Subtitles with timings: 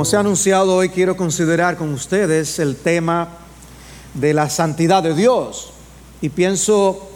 [0.00, 3.28] Como se ha anunciado hoy, quiero considerar con ustedes el tema
[4.14, 5.74] de la santidad de Dios.
[6.22, 7.10] Y pienso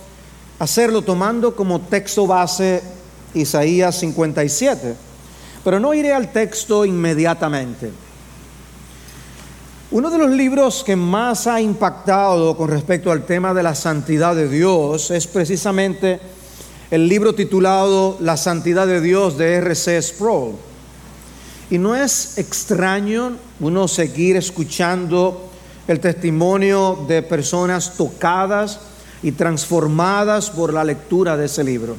[0.59, 2.83] hacerlo tomando como texto base
[3.33, 4.97] Isaías 57.
[5.65, 7.91] Pero no iré al texto inmediatamente.
[9.91, 14.37] Uno de los libros que más ha impactado con respecto al tema de la santidad
[14.37, 16.21] de Dios es precisamente
[16.91, 20.03] el libro titulado La santidad de Dios de R.C.
[20.03, 20.74] Sproul.
[21.75, 25.51] Y no es extraño uno seguir escuchando
[25.89, 28.79] el testimonio de personas tocadas
[29.25, 31.97] y transformadas por la lectura de ese libro.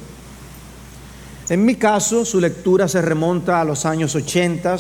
[1.50, 4.78] En mi caso, su lectura se remonta a los años 80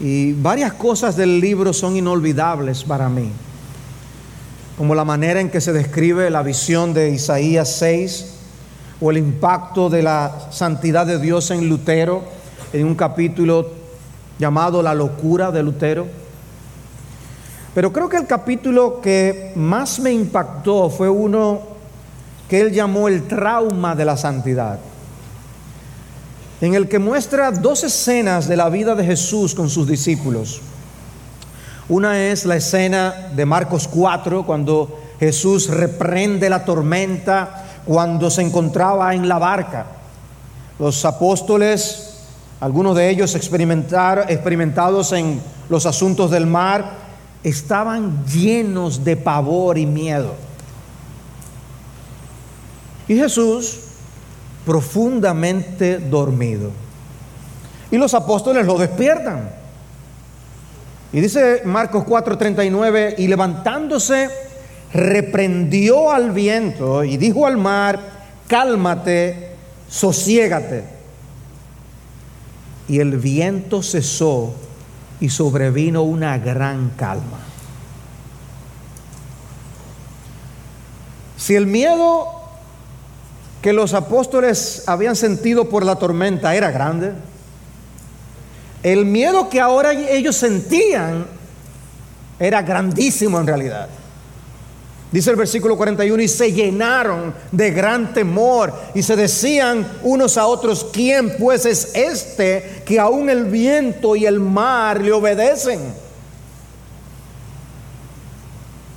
[0.00, 3.30] y varias cosas del libro son inolvidables para mí,
[4.78, 8.26] como la manera en que se describe la visión de Isaías 6
[9.02, 12.40] o el impacto de la santidad de Dios en Lutero
[12.72, 13.81] en un capítulo
[14.42, 16.04] llamado La locura de Lutero.
[17.76, 21.60] Pero creo que el capítulo que más me impactó fue uno
[22.48, 24.80] que él llamó el trauma de la santidad,
[26.60, 30.60] en el que muestra dos escenas de la vida de Jesús con sus discípulos.
[31.88, 39.14] Una es la escena de Marcos 4, cuando Jesús reprende la tormenta cuando se encontraba
[39.14, 39.86] en la barca.
[40.80, 42.11] Los apóstoles,
[42.62, 46.92] algunos de ellos experimentados en los asuntos del mar,
[47.42, 50.36] estaban llenos de pavor y miedo.
[53.08, 53.80] Y Jesús
[54.64, 56.70] profundamente dormido.
[57.90, 59.50] Y los apóstoles lo despiertan.
[61.12, 64.30] Y dice Marcos 4:39, y levantándose,
[64.92, 67.98] reprendió al viento y dijo al mar,
[68.46, 69.56] cálmate,
[69.88, 71.01] sosiégate.
[72.88, 74.54] Y el viento cesó
[75.20, 77.38] y sobrevino una gran calma.
[81.36, 82.28] Si el miedo
[83.62, 87.12] que los apóstoles habían sentido por la tormenta era grande,
[88.82, 91.26] el miedo que ahora ellos sentían
[92.38, 93.88] era grandísimo en realidad.
[95.12, 100.46] Dice el versículo 41, y se llenaron de gran temor y se decían unos a
[100.46, 105.80] otros, ¿quién pues es este que aún el viento y el mar le obedecen?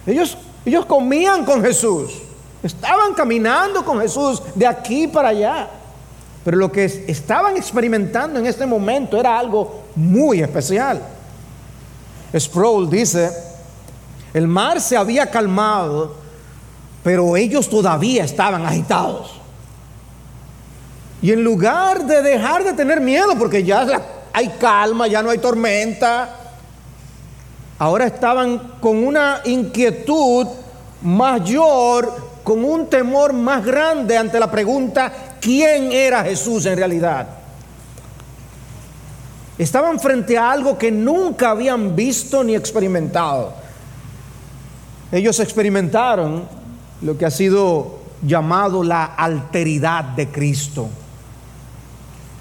[0.08, 2.14] Ellos, ellos comían con Jesús,
[2.64, 5.68] estaban caminando con Jesús de aquí para allá,
[6.46, 11.02] pero lo que estaban experimentando en este momento era algo muy especial.
[12.34, 13.32] Sproul dice,
[14.36, 16.14] el mar se había calmado,
[17.06, 19.32] pero ellos todavía estaban agitados.
[21.22, 23.88] Y en lugar de dejar de tener miedo, porque ya
[24.34, 26.36] hay calma, ya no hay tormenta,
[27.80, 30.48] ahora estaban con una inquietud
[31.02, 32.14] mayor,
[32.44, 37.26] con un temor más grande ante la pregunta, ¿quién era Jesús en realidad?
[39.58, 43.64] Estaban frente a algo que nunca habían visto ni experimentado.
[45.16, 46.44] Ellos experimentaron
[47.02, 50.90] lo que ha sido llamado la alteridad de Cristo.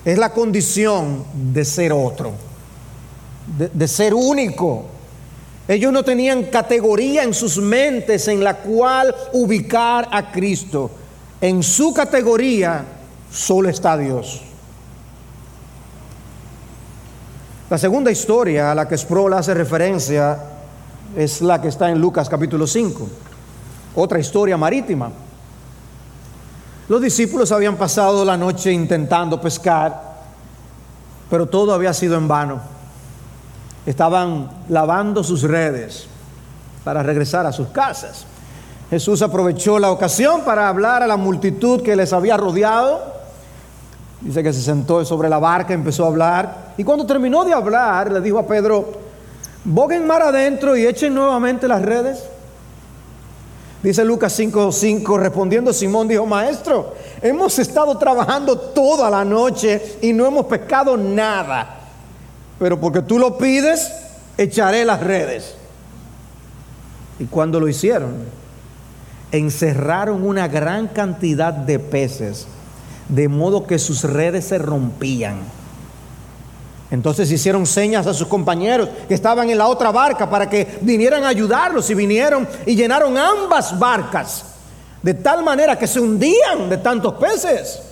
[0.05, 2.33] Es la condición de ser otro,
[3.73, 4.87] de, ser único.
[5.69, 10.91] Ellos no tenían categoría en sus mentes en la cual ubicar a Cristo.
[11.41, 12.85] En su categoría
[13.31, 14.43] solo está Dios.
[17.71, 20.54] La segunda historia a la que Sproul hace referencia
[21.17, 23.07] es la que está en Lucas capítulo 5,
[23.97, 25.11] otra historia marítima.
[26.89, 30.15] Los discípulos habían pasado la noche intentando pescar,
[31.31, 32.61] pero todo había sido en vano.
[33.87, 36.07] Estaban lavando sus redes
[36.85, 38.27] para regresar a sus casas.
[38.91, 43.15] Jesús aprovechó la ocasión para hablar a la multitud que les había rodeado.
[44.21, 46.75] Dice que se sentó sobre la barca, empezó a hablar.
[46.77, 49.04] Y cuando terminó de hablar, le dijo a Pedro,
[49.65, 52.25] Boguen mar adentro y echen nuevamente las redes.
[53.83, 60.27] Dice Lucas 5:5, respondiendo Simón, dijo, maestro, hemos estado trabajando toda la noche y no
[60.27, 61.81] hemos pescado nada.
[62.59, 63.91] Pero porque tú lo pides,
[64.39, 65.55] echaré las redes.
[67.19, 68.15] Y cuando lo hicieron,
[69.33, 72.47] encerraron una gran cantidad de peces,
[73.09, 75.41] de modo que sus redes se rompían.
[76.95, 81.25] Entonces hicieron señas a sus compañeros que estaban en la otra barca para que vinieran
[81.25, 84.45] a ayudarlos y vinieron y llenaron ambas barcas
[85.03, 87.83] de tal manera que se hundían de tantos peces.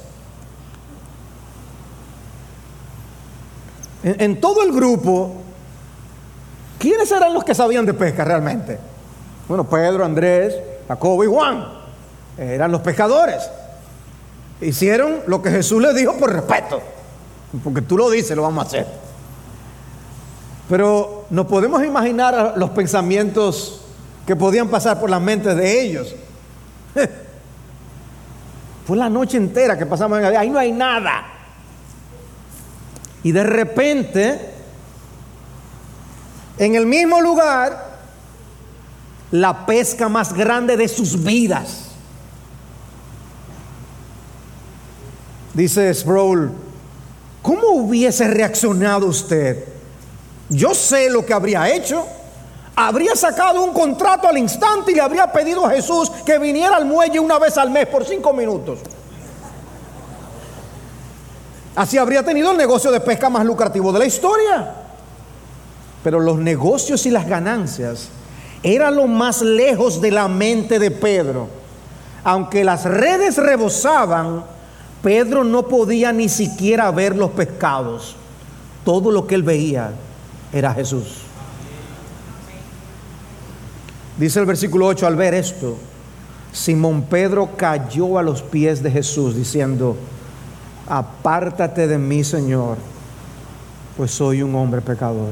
[4.04, 5.32] En, todo el grupo
[6.78, 8.78] ¿Quiénes eran los que sabían de pesca realmente?
[9.48, 10.55] Bueno, Pedro, Andrés,
[10.87, 11.64] Jacobo y Juan.
[12.38, 13.50] Eran los pescadores.
[14.60, 16.81] Hicieron lo que Jesús les dijo por respeto.
[17.62, 18.87] Porque tú lo dices, lo vamos a hacer.
[20.69, 23.82] Pero no podemos imaginar los pensamientos
[24.26, 26.14] que podían pasar por las mentes de ellos.
[28.87, 31.26] Fue la noche entera que pasamos en ahí no hay nada.
[33.22, 34.55] Y de repente,
[36.58, 37.93] en el mismo lugar,
[39.31, 41.88] la pesca más grande de sus vidas.
[45.55, 46.50] Dice Sproul,
[47.52, 49.64] ¿cómo hubiese reaccionado usted?
[50.49, 52.06] Yo sé lo que habría hecho.
[52.75, 56.87] Habría sacado un contrato al instante y le habría pedido a Jesús que viniera al
[56.87, 58.78] muelle una vez al mes por cinco minutos.
[61.76, 64.75] Así habría tenido el negocio de pesca más lucrativo de la historia.
[66.02, 68.08] Pero los negocios y las ganancias
[68.62, 71.48] eran lo más lejos de la mente de Pedro.
[72.25, 74.44] Aunque las redes rebosaban,
[75.02, 78.16] Pedro no podía ni siquiera ver los pescados.
[78.84, 79.93] Todo lo que él veía
[80.52, 81.22] era Jesús.
[84.16, 85.76] Dice el versículo 8, al ver esto,
[86.52, 89.96] Simón Pedro cayó a los pies de Jesús diciendo,
[90.88, 92.76] apártate de mí, Señor,
[93.96, 95.31] pues soy un hombre pecador.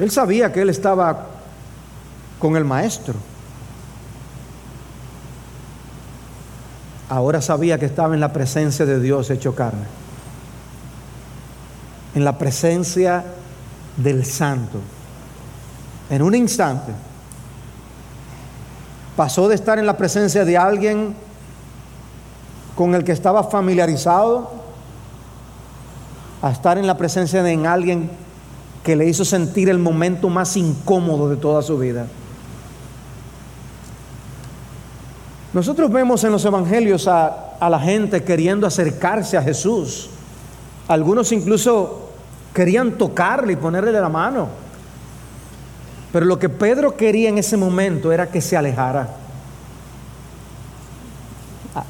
[0.00, 1.33] Él sabía que él estaba
[2.44, 3.14] con el maestro.
[7.08, 9.86] Ahora sabía que estaba en la presencia de Dios hecho carne.
[12.14, 13.24] En la presencia
[13.96, 14.78] del santo.
[16.10, 16.92] En un instante
[19.16, 21.16] pasó de estar en la presencia de alguien
[22.76, 24.50] con el que estaba familiarizado
[26.42, 28.10] a estar en la presencia de alguien
[28.82, 32.06] que le hizo sentir el momento más incómodo de toda su vida.
[35.54, 40.10] Nosotros vemos en los evangelios a, la gente queriendo acercarse a Jesús.
[40.88, 42.10] Algunos incluso
[42.52, 44.48] querían tocarle y ponerle la mano.
[46.12, 49.08] Pero lo que Pedro quería en ese momento era que se alejara.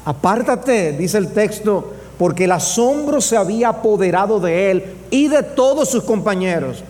[0.05, 5.89] Apártate, dice el texto, porque el asombro se había apoderado de él y de todos
[5.89, 6.83] sus compañeros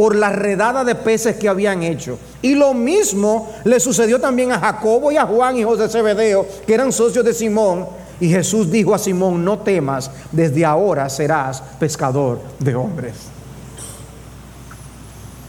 [0.00, 2.18] por la redada de peces que habían hecho.
[2.40, 6.72] Y lo mismo le sucedió también a Jacobo y a Juan, hijos de Zebedeo, que
[6.72, 7.86] eran socios de Simón.
[8.18, 13.12] Y Jesús dijo a Simón, no temas, desde ahora serás pescador de hombres.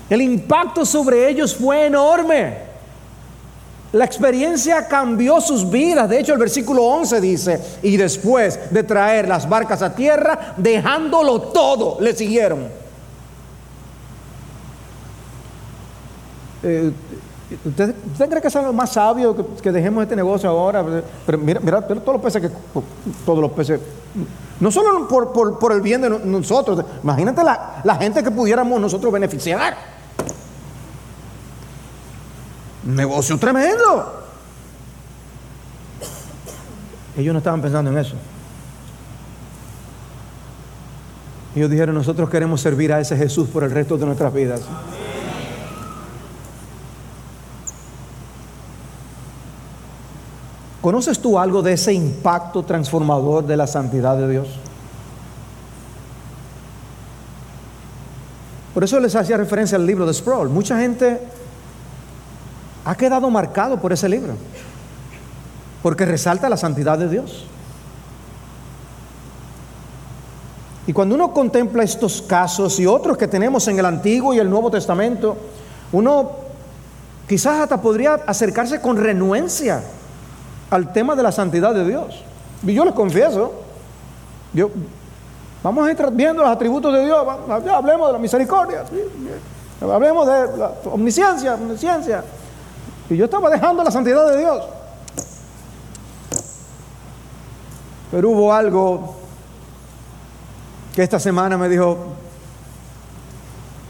[0.09, 2.57] El impacto sobre ellos fue enorme.
[3.94, 6.09] La experiencia cambió sus vidas.
[6.09, 11.39] De hecho, el versículo 11 dice, y después de traer las barcas a tierra, dejándolo
[11.39, 12.81] todo, le siguieron.
[16.63, 16.92] Eh,
[17.66, 17.96] ¿usted,
[18.30, 20.86] cree que es lo más sabio que, dejemos este negocio ahora?
[21.25, 22.50] Pero mira, mira todos los peces que...
[23.25, 23.80] Todos los peces...
[24.60, 26.86] No solo por, el bien de nosotros.
[27.04, 29.75] Imagínate la, la gente que pudiéramos nosotros beneficiar.
[32.83, 34.21] Negocio tremendo.
[37.18, 38.16] Ellos no estaban pensando en eso.
[41.56, 44.62] Ellos dijeron, nosotros queremos servir a ese Jesús por el resto de nuestras vidas.
[50.81, 54.47] ¿Conoces tú algo de ese impacto transformador de la santidad de Dios?
[58.73, 60.50] Por eso les hacía referencia al libro de Sproul.
[60.50, 61.21] Mucha gente
[62.83, 64.33] ha quedado marcado por ese libro,
[65.83, 67.45] porque resalta la santidad de Dios.
[70.88, 74.50] Y cuando uno contempla estos casos y otros que tenemos en el Antiguo y el
[74.50, 75.38] Nuevo Testamento,
[75.92, 76.31] uno
[77.28, 79.83] quizás hasta podría acercarse con renuencia
[80.71, 82.23] al tema de la santidad de Dios.
[82.66, 83.54] Y yo les confieso,
[84.54, 84.69] yo,
[85.61, 87.28] vamos a ir viendo los atributos de Dios,
[87.71, 88.83] hablemos de la misericordia,
[89.81, 92.23] hablemos de la omnisciencia, omnisciencia.
[93.09, 94.63] Y yo estaba dejando la santidad de Dios.
[98.11, 99.16] Pero hubo algo
[100.95, 101.97] que esta semana me dijo,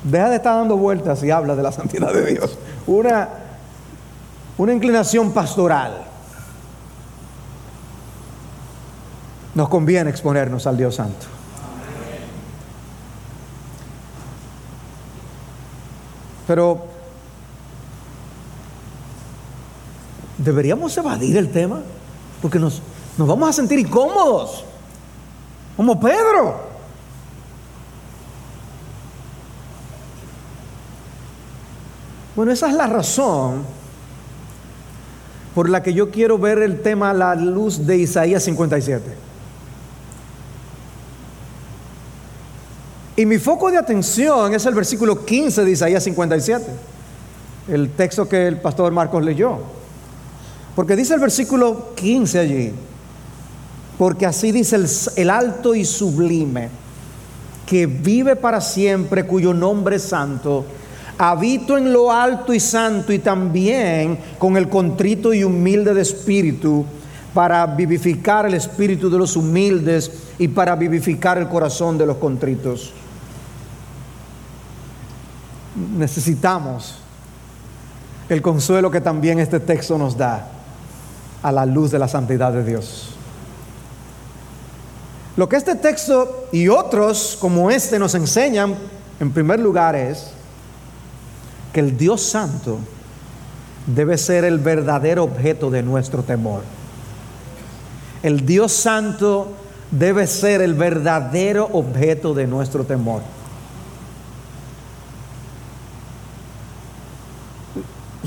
[0.04, 2.58] deja de estar dando vueltas y habla de la santidad de Dios.
[2.88, 3.30] Una,
[4.58, 6.11] una inclinación pastoral.
[9.54, 11.26] Nos conviene exponernos al Dios Santo.
[16.48, 16.86] Pero
[20.38, 21.82] deberíamos evadir el tema
[22.42, 22.82] porque nos,
[23.18, 24.64] nos vamos a sentir incómodos.
[25.78, 26.72] como Pedro.
[32.36, 33.64] Bueno, esa es la razón
[35.54, 39.31] por la que yo quiero ver el tema a la luz de Isaías 57.
[43.16, 46.66] Y mi foco de atención es el versículo 15 de Isaías 57,
[47.70, 49.58] el texto que el pastor Marcos leyó.
[50.76, 52.72] Porque dice el versículo 15 allí,
[53.98, 54.88] porque así dice el,
[55.18, 56.70] el alto y sublime,
[57.66, 60.66] que vive para siempre, cuyo nombre es santo
[61.24, 66.84] habito en lo alto y santo y también con el contrito y humilde de espíritu
[67.32, 72.92] para vivificar el espíritu de los humildes y para vivificar el corazón de los contritos.
[75.76, 76.96] Necesitamos
[78.30, 80.48] el consuelo que también este texto nos da
[81.44, 83.16] a la luz de la santidad de Dios.
[85.38, 88.76] Lo que este texto y otros como este nos enseñan,
[89.20, 90.32] en primer lugar, es
[91.74, 92.80] que el Dios Santo
[93.86, 96.64] debe ser el verdadero objeto de nuestro temor.
[98.24, 99.54] El Dios Santo
[99.90, 103.22] debe ser el verdadero objeto de nuestro temor.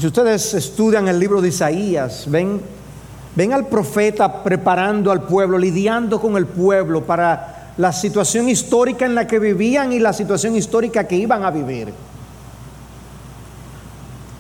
[0.05, 2.61] Si ustedes estudian el libro de Isaías, ven,
[3.35, 9.15] ven al profeta preparando al pueblo, lidiando con el pueblo para la situación histórica en
[9.15, 11.95] la que vivían y la situación histórica que iban a vivir.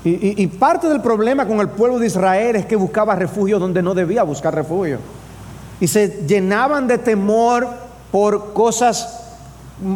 [0.04, 3.94] Y, parte del problema con el pueblo de Israel es que buscaba refugio donde no
[3.94, 4.99] debía buscar refugio.
[5.80, 7.66] Y se llenaban de temor
[8.12, 9.18] por cosas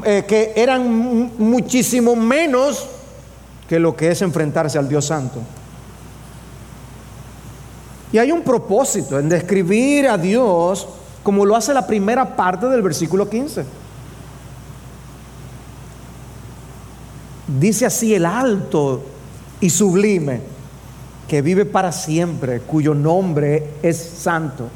[0.07, 2.89] eh, que eran muchísimo menos
[3.69, 5.43] que lo que es enfrentarse al Dios Santo.
[8.13, 10.87] Y hay un propósito en describir a Dios
[11.23, 13.65] como lo hace la primera parte del versículo 15.
[17.59, 19.03] Dice así el alto
[19.61, 20.41] y sublime,
[21.27, 24.69] que vive para siempre, cuyo nombre es santo.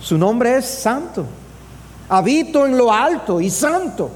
[0.00, 1.24] Su nombre es santo.
[2.08, 4.10] Habito en lo alto y santo.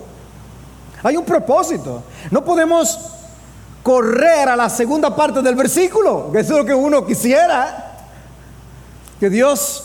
[1.03, 2.03] Hay un propósito.
[2.31, 2.99] No podemos
[3.83, 7.92] correr a la segunda parte del versículo, que es lo que uno quisiera.
[9.23, 9.85] Que Dios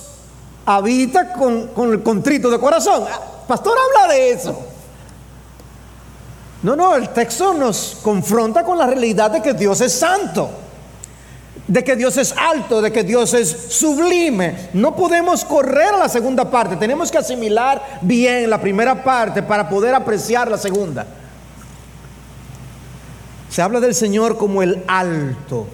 [0.65, 3.03] habita con, con el contrito de corazón.
[3.47, 4.59] Pastor habla de eso.
[6.63, 10.49] No, no, el texto nos confronta con la realidad de que Dios es santo,
[11.67, 14.69] de que Dios es alto, de que Dios es sublime.
[14.73, 19.69] No podemos correr a la segunda parte, tenemos que asimilar bien la primera parte para
[19.69, 21.05] poder apreciar la segunda.
[23.51, 25.67] Se habla del Señor como el alto,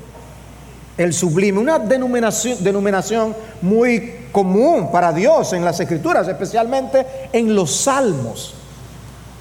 [0.97, 7.75] el sublime, una denominación, denominación muy común para Dios en las escrituras, especialmente en los
[7.75, 8.53] salmos.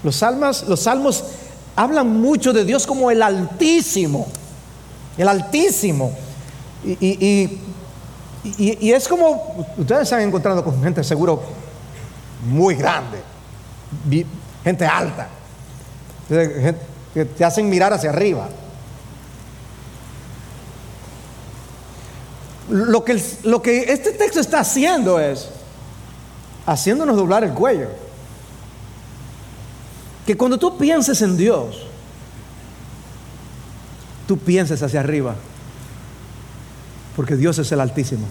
[0.02, 1.24] Los salmos, los salmos
[1.76, 4.26] hablan mucho de Dios como el Altísimo,
[5.18, 6.12] el Altísimo.
[6.84, 7.58] Y,
[8.90, 11.42] es como, ustedes se han encontrado con gente seguro
[12.46, 13.18] muy grande,
[14.64, 15.28] gente alta,
[16.28, 18.48] que te hacen mirar hacia arriba.
[22.72, 25.50] Lo que, lo que este texto está haciendo es
[26.66, 27.88] haciéndonos doblar el cuello
[30.26, 31.82] que cuando tú pienses en Dios,
[34.26, 35.34] tú pienses hacia arriba,
[37.16, 38.26] porque Dios es el Altísimo.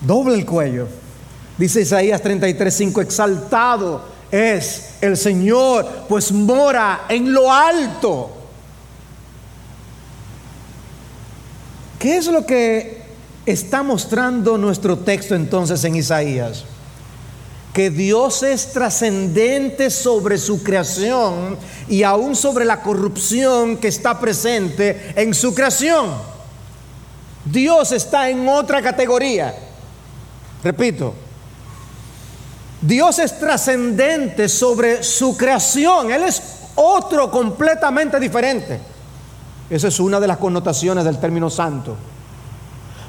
[0.00, 0.88] Doble el cuello.
[1.58, 8.37] Dice Isaías 33:5, exaltado es el Señor, pues mora en lo alto.
[12.08, 13.02] ¿Qué es lo que
[13.44, 16.64] está mostrando nuestro texto entonces en Isaías?
[17.74, 25.12] que Dios es trascendente sobre su creación y aún sobre la corrupción que está presente
[25.16, 26.14] en su creación.
[27.44, 29.54] Dios está en otra categoría.
[30.64, 31.12] Repito,
[32.80, 36.10] Dios es trascendente sobre su creación.
[36.10, 36.42] Él es
[36.74, 38.97] otro completamente diferente.
[39.70, 41.96] Esa es una de las connotaciones del término santo.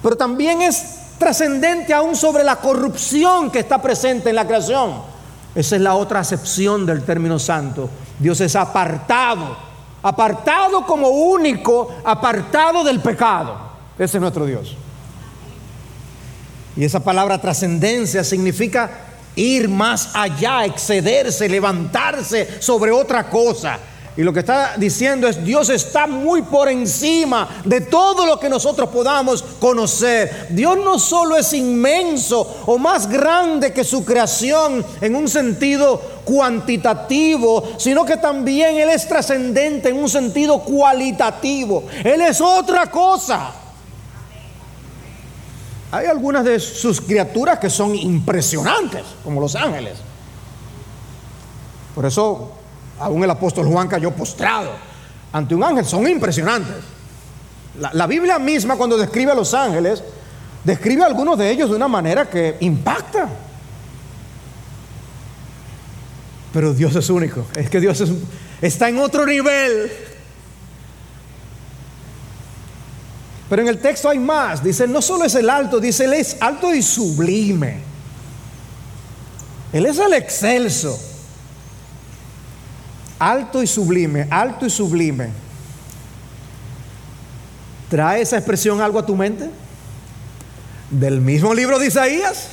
[0.01, 5.01] Pero también es trascendente aún sobre la corrupción que está presente en la creación.
[5.55, 7.89] Esa es la otra acepción del término santo.
[8.17, 9.57] Dios es apartado,
[10.01, 13.57] apartado como único, apartado del pecado.
[13.97, 14.75] Ese es nuestro Dios.
[16.75, 18.89] Y esa palabra trascendencia significa
[19.35, 23.79] ir más allá, excederse, levantarse sobre otra cosa.
[24.19, 28.49] Y lo que está diciendo es, Dios está muy por encima de todo lo que
[28.49, 30.47] nosotros podamos conocer.
[30.49, 37.63] Dios no solo es inmenso o más grande que su creación en un sentido cuantitativo,
[37.77, 41.85] sino que también Él es trascendente en un sentido cualitativo.
[42.03, 43.53] Él es otra cosa.
[45.93, 49.97] Hay algunas de sus criaturas que son impresionantes, como los ángeles.
[51.95, 52.58] Por eso
[52.99, 54.71] aún el apóstol Juan cayó postrado
[55.31, 55.85] ante un ángel.
[55.85, 56.75] Son impresionantes.
[57.93, 60.03] La, Biblia misma cuando describe a los ángeles,
[60.63, 63.29] describe a algunos de ellos de una manera que impacta.
[66.51, 67.45] Pero Dios es único.
[67.55, 68.03] Es que Dios
[68.61, 69.91] está en otro nivel.
[73.49, 74.63] Pero en el texto hay más.
[74.63, 77.79] Dice, no solo es el alto, dice, Él es alto y sublime.
[79.71, 80.99] Él es el excelso.
[83.19, 85.29] Alto y sublime, alto y sublime.
[87.89, 89.49] ¿Trae esa expresión algo a tu mente?
[90.89, 92.47] Del mismo libro de Isaías.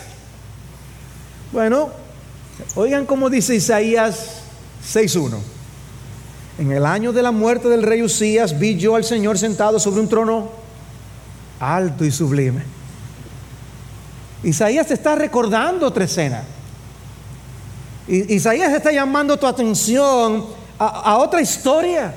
[1.52, 1.90] Bueno,
[2.74, 4.40] oigan cómo dice Isaías
[4.92, 5.38] 6.1.
[6.58, 10.00] En el año de la muerte del rey Usías vi yo al Señor sentado sobre
[10.00, 10.50] un trono
[11.60, 12.62] alto y sublime.
[14.42, 16.44] Isaías te está recordando otra escena.
[18.08, 20.46] Isaías está llamando tu atención
[20.78, 22.14] a, otra historia.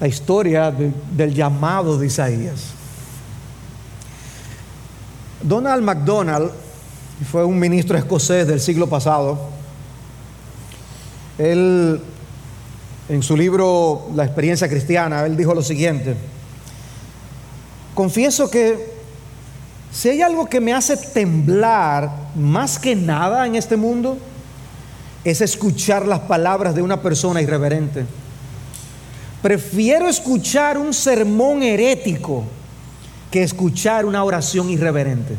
[0.00, 2.68] La historia del llamado de Isaías.
[5.42, 6.50] Donald MacDonald
[7.30, 9.38] fue un ministro escocés del siglo pasado.
[11.38, 12.00] Él,
[13.08, 16.16] en su libro La experiencia cristiana, él dijo lo siguiente
[18.00, 18.78] confieso que
[19.92, 24.16] si hay algo que me hace temblar más que nada en este mundo,
[25.24, 28.06] es escuchar las palabras de una persona irreverente.
[29.42, 32.44] Prefiero escuchar un sermón herético
[33.30, 35.34] que escuchar una oración irreverente.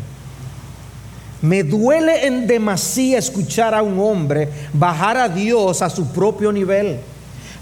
[1.41, 6.99] Me duele en demasía escuchar a un hombre bajar a Dios a su propio nivel.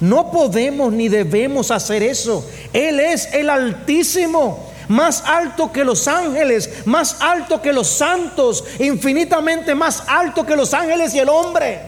[0.02, 2.46] No podemos ni debemos hacer eso.
[2.74, 9.76] Él es el Altísimo más alto que los ángeles, más alto que los santos, infinitamente
[9.76, 11.80] más alto que los ángeles y el hombre.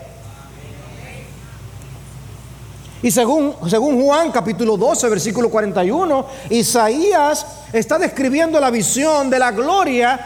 [3.04, 9.52] Y según, según Juan capítulo 12, versículo 41, Isaías está describiendo la visión de la
[9.52, 10.20] gloria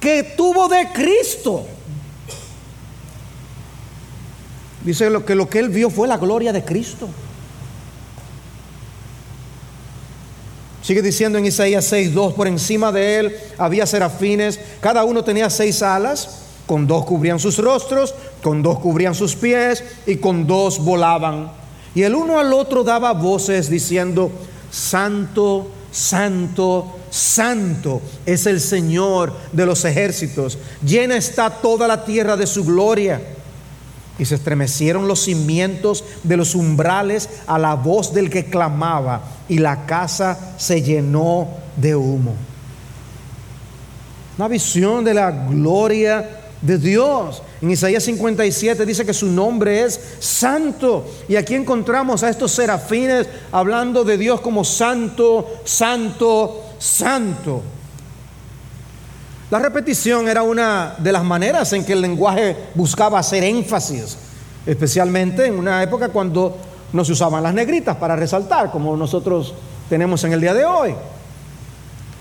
[0.00, 1.64] que tuvo de Cristo.
[4.82, 7.08] Dice que lo que él vio fue la gloria de Cristo.
[10.82, 15.82] Sigue diciendo en Isaías 6:2, por encima de él había serafines, cada uno tenía seis
[15.82, 21.59] alas, con dos cubrían sus rostros, con dos cubrían sus pies y con dos volaban.
[21.94, 24.30] Y el uno al otro daba voces diciendo,
[24.70, 32.46] Santo, Santo, Santo es el Señor de los ejércitos, llena está toda la tierra de
[32.46, 33.20] su gloria.
[34.18, 39.58] Y se estremecieron los cimientos de los umbrales a la voz del que clamaba, y
[39.58, 42.34] la casa se llenó de humo.
[44.36, 47.42] Una visión de la gloria de Dios.
[47.62, 51.06] En Isaías 57 dice que su nombre es santo.
[51.28, 57.62] Y aquí encontramos a estos serafines hablando de Dios como santo, santo, santo.
[59.50, 64.16] La repetición era una de las maneras en que el lenguaje buscaba hacer énfasis,
[64.64, 66.56] especialmente en una época cuando
[66.92, 69.52] no se usaban las negritas para resaltar, como nosotros
[69.88, 70.94] tenemos en el día de hoy.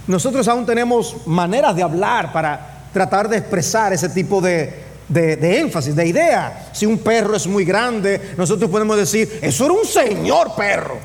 [0.07, 5.95] Nosotros aún tenemos maneras de hablar para tratar de expresar ese tipo de, de, énfasis,
[5.95, 6.69] de idea.
[6.71, 10.99] Si un perro es muy grande, nosotros podemos decir, eso era un señor perro.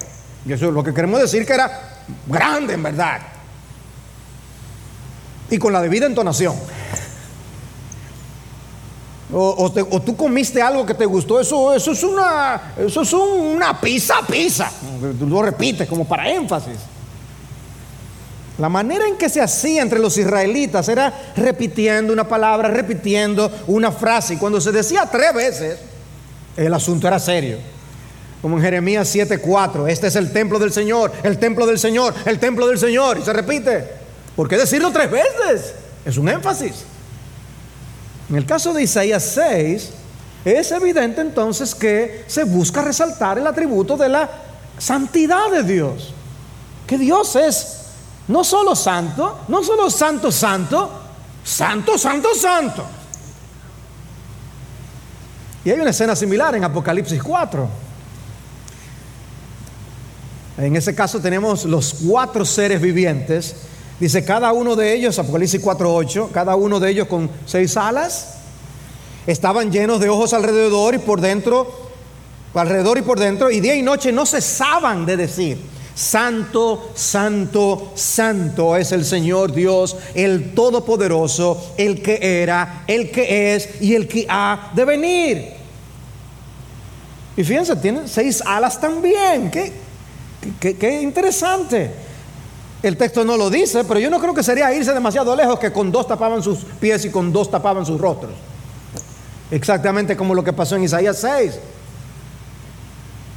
[0.46, 3.18] Y eso es lo que queremos decir que era grande en verdad
[5.50, 6.54] y con la debida entonación.
[9.32, 9.72] O,
[10.04, 14.70] tú comiste algo que te gustó, eso, eso es una, eso es una pizza, pizza.
[15.20, 16.76] Lo repites como para énfasis.
[18.58, 23.90] La manera en que se hacía entre los israelitas era repitiendo una palabra, repitiendo una
[23.90, 24.34] frase.
[24.34, 25.78] Y cuando se decía tres veces,
[26.56, 27.58] el asunto era serio.
[28.40, 32.38] Como en Jeremías 7:4, este es el templo del Señor, el templo del Señor, el
[32.38, 33.18] templo del Señor.
[33.18, 33.88] Y se repite.
[34.36, 35.74] ¿Por qué decirlo tres veces?
[36.04, 36.84] Es un énfasis.
[38.30, 39.90] En el caso de Isaías 6,
[40.44, 44.30] es evidente entonces que se busca resaltar el atributo de la
[44.78, 46.12] santidad de Dios.
[46.86, 47.84] Que Dios es
[48.28, 50.90] no solo santo, no solo santo, santo,
[51.42, 52.84] santo, santo, santo.
[55.64, 57.68] Y hay una escena similar en Apocalipsis 4.
[60.58, 63.56] En ese caso tenemos los cuatro seres vivientes.
[63.98, 68.34] Dice cada uno de ellos, Apocalipsis 4.8, cada uno de ellos con seis alas.
[69.26, 71.90] Estaban llenos de ojos alrededor y por dentro,
[72.54, 75.58] alrededor y por dentro, y día y noche no cesaban de decir,
[75.94, 83.80] Santo, santo, santo es el Señor Dios, el Todopoderoso, el que era, el que es
[83.80, 85.52] y el que ha de venir.
[87.37, 89.50] Y fíjense, tienen seis alas también.
[89.50, 89.72] Qué,
[90.59, 91.90] qué, qué interesante.
[92.83, 95.72] El texto no lo dice, pero yo no creo que sería irse demasiado lejos que
[95.72, 98.33] con dos tapaban sus pies y con dos tapaban sus rostros.
[99.50, 101.59] Exactamente como lo que pasó en Isaías 6.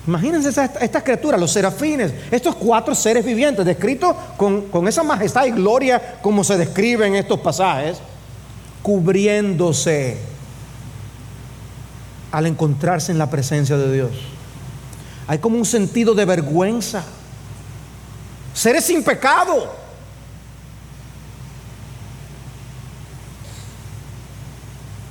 [0.08, 5.52] Imagínense estas criaturas, los serafines, estos cuatro seres vivientes, descritos con, con esa majestad y
[5.52, 7.98] gloria como se describe en estos pasajes,
[8.82, 10.17] cubriéndose
[12.32, 14.12] al encontrarse en la presencia de Dios.
[15.28, 17.04] Hay como un sentido de vergüenza.
[18.54, 19.76] Seres sin pecado.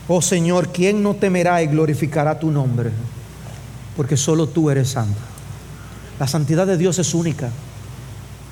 [0.08, 2.92] Oh Señor, ¿quién no temerá y glorificará tu nombre?
[3.96, 5.20] Porque solo tú eres santa.
[6.18, 7.50] La santidad de Dios es única,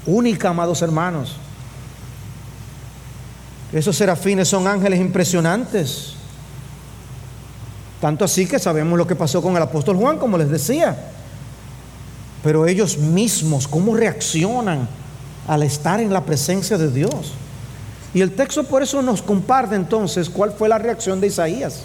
[0.07, 1.37] única, amados hermanos.
[3.73, 6.15] Esos serafines son ángeles impresionantes.
[8.01, 11.11] Tanto así que sabemos lo que pasó con el apóstol Juan, como les decía.
[12.43, 14.87] Pero ellos mismos, ¿cómo reaccionan
[15.49, 17.33] al estar en la presencia de Dios?
[18.13, 21.85] Y el texto por eso nos comparte entonces cuál fue la reacción de Isaías.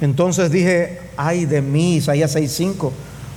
[0.00, 2.90] Entonces dije, ay de mí, Isaías 6:5,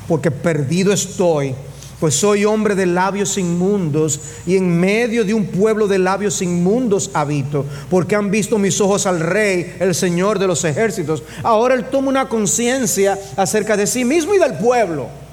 [0.07, 1.55] porque perdido estoy,
[1.99, 7.11] pues soy hombre de labios inmundos y en medio de un pueblo de labios inmundos
[7.13, 11.23] habito, porque han visto mis ojos al rey, el Señor de los ejércitos.
[11.43, 15.23] Ahora él toma una conciencia acerca de sí mismo y del pueblo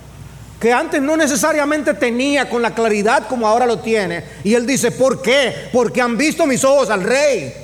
[0.60, 4.22] que antes no necesariamente tenía con la claridad como ahora lo tiene.
[4.44, 5.54] Y él dice, ¿por qué?
[5.72, 7.54] Porque han visto mis ojos al rey.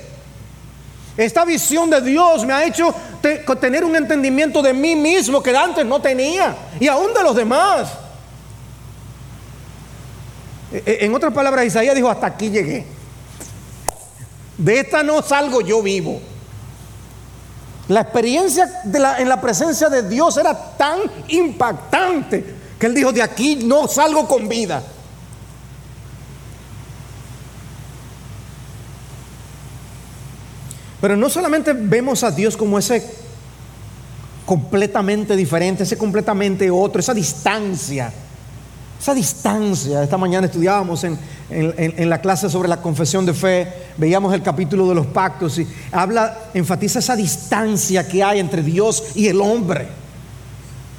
[1.17, 2.93] Esta visión de Dios me ha hecho
[3.59, 7.89] tener un entendimiento de mí mismo que antes no tenía y aún de los demás.
[10.71, 12.85] E, e, en otras palabras, Isaías dijo, hasta aquí llegué.
[14.59, 16.21] De esta no salgo yo vivo.
[17.87, 20.99] La experiencia en la presencia de Dios era tan
[21.29, 24.83] impactante que él dijo, de aquí no salgo con vida.
[31.07, 33.01] Pero no solamente vemos a Dios como ese
[34.45, 38.11] completamente diferente, ese completamente otro, esa distancia,
[38.99, 40.03] esa distancia.
[40.03, 44.95] Esta mañana estudiábamos en, la clase sobre la confesión de fe, veíamos el capítulo de
[44.95, 49.87] los pactos y habla, enfatiza esa distancia que hay entre Dios y el hombre.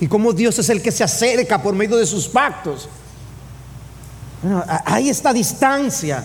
[0.00, 2.88] Y cómo Dios es el que se acerca por medio de sus pactos.
[4.42, 6.24] Bueno, hay esta distancia.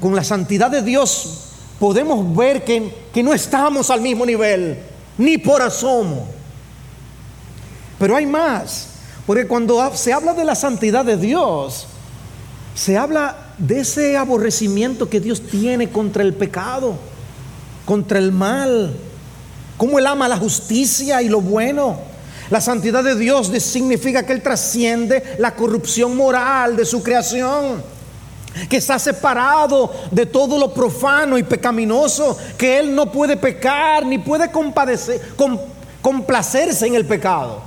[0.00, 4.78] Con la santidad de Dios podemos ver que, no estamos al mismo nivel,
[5.18, 6.26] ni por asomo.
[7.98, 8.88] Pero hay más,
[9.26, 11.86] porque cuando se habla de la santidad de Dios,
[12.74, 16.96] se habla de ese aborrecimiento que Dios tiene contra el pecado,
[17.84, 18.94] contra el mal,
[19.76, 21.98] cómo Él ama la justicia y lo bueno.
[22.50, 27.93] La santidad de Dios significa que Él trasciende la corrupción moral de su creación
[28.68, 34.18] que está separado de todo lo profano y pecaminoso, que Él no puede pecar ni
[34.18, 35.20] puede complacerse
[36.86, 37.62] en el pecado.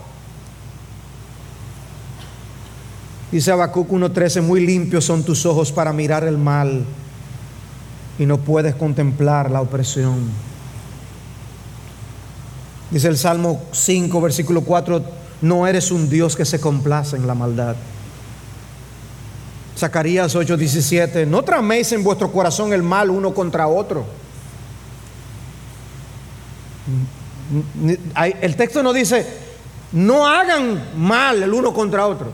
[3.32, 6.86] Dice Habacuc 1.13, muy limpios son tus ojos para mirar el mal
[8.18, 10.32] y no puedes contemplar la opresión.
[12.90, 15.04] Dice el Salmo 5, versículo 4,
[15.42, 17.76] no eres un Dios que se complace en la maldad.
[19.78, 24.06] Zacarías 8:17, no traméis en vuestro corazón el mal uno contra otro.
[28.16, 29.26] El texto no dice,
[29.92, 32.32] no hagan mal el uno contra otro.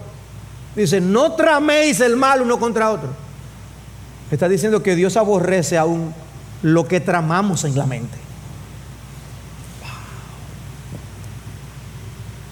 [0.76, 3.10] Dice, no traméis el mal uno contra otro.
[4.32, 6.14] Está diciendo que Dios aborrece aún
[6.62, 8.18] lo que tramamos en la mente.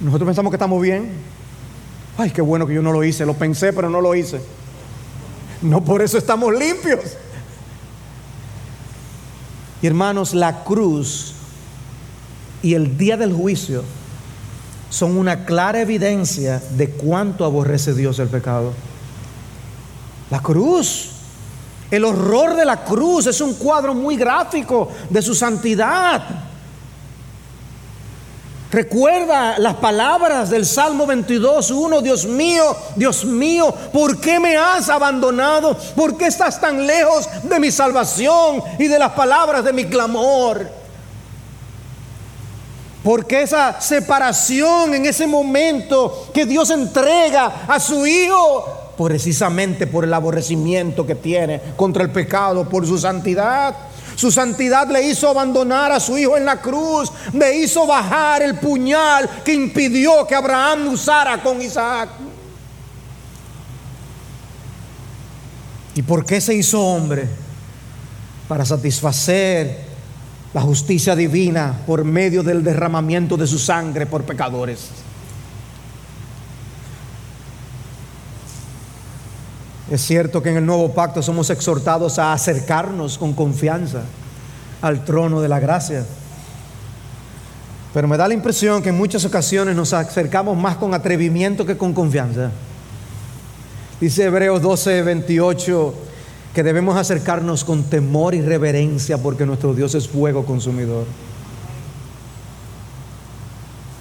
[0.01, 1.12] Nosotros pensamos que estamos bien.
[2.17, 3.25] Ay, qué bueno que yo no lo hice.
[3.25, 4.41] Lo pensé, pero no lo hice.
[5.62, 7.00] No por eso estamos limpios.
[9.82, 11.34] Y hermanos, la cruz
[12.62, 13.84] y el día del juicio
[14.89, 18.74] son una clara evidencia de cuánto aborrece Dios el pecado.
[20.30, 21.10] La cruz.
[21.89, 26.50] El horror de la cruz es un cuadro muy gráfico de su santidad.
[28.71, 34.88] Recuerda las palabras del Salmo 22, 1, Dios mío, Dios mío, ¿por qué me has
[34.88, 35.77] abandonado?
[35.93, 40.65] ¿Por qué estás tan lejos de mi salvación y de las palabras de mi clamor?
[43.03, 50.13] Porque esa separación en ese momento que Dios entrega a su Hijo, precisamente por el
[50.13, 53.75] aborrecimiento que tiene contra el pecado, por su santidad.
[54.15, 58.58] Su santidad le hizo abandonar a su hijo en la cruz, le hizo bajar el
[58.60, 62.10] puñal que impidió que Abraham usara con Isaac.
[65.95, 67.28] ¿Y por qué se hizo hombre?
[68.47, 69.91] Para satisfacer
[70.54, 74.89] la justicia divina por medio del derramamiento de su sangre por pecadores.
[79.91, 84.04] Es cierto que en el nuevo pacto somos exhortados a acercarnos con confianza
[84.82, 86.06] al trono de la gracia.
[87.93, 91.75] Pero me da la impresión que en muchas ocasiones nos acercamos más con atrevimiento que
[91.75, 92.51] con confianza.
[93.99, 95.93] Dice Hebreos 12, 28
[96.56, 101.04] que debemos acercarnos con temor y reverencia porque nuestro Dios es fuego consumidor.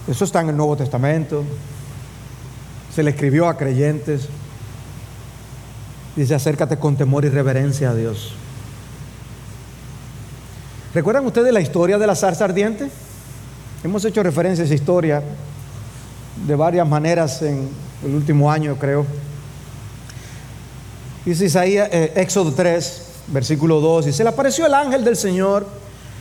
[0.06, 1.42] Eso está en el Nuevo Testamento.
[2.94, 4.28] Se le escribió a creyentes.
[6.16, 8.34] Dice, acércate con temor y reverencia a Dios.
[10.92, 12.90] ¿Recuerdan ustedes la historia de la zarza ardiente?
[13.84, 15.22] Hemos hecho referencia a esa historia
[16.46, 17.68] de varias maneras en
[18.04, 19.06] el último año, creo.
[21.24, 25.66] Dice Isaías, eh, Éxodo 3, versículo 2, y se le apareció el ángel del Señor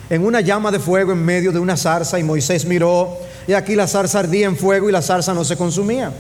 [0.10, 3.76] en una llama de fuego en medio de una zarza y Moisés miró y aquí
[3.76, 6.12] la zarza ardía en fuego y la zarza no se consumía.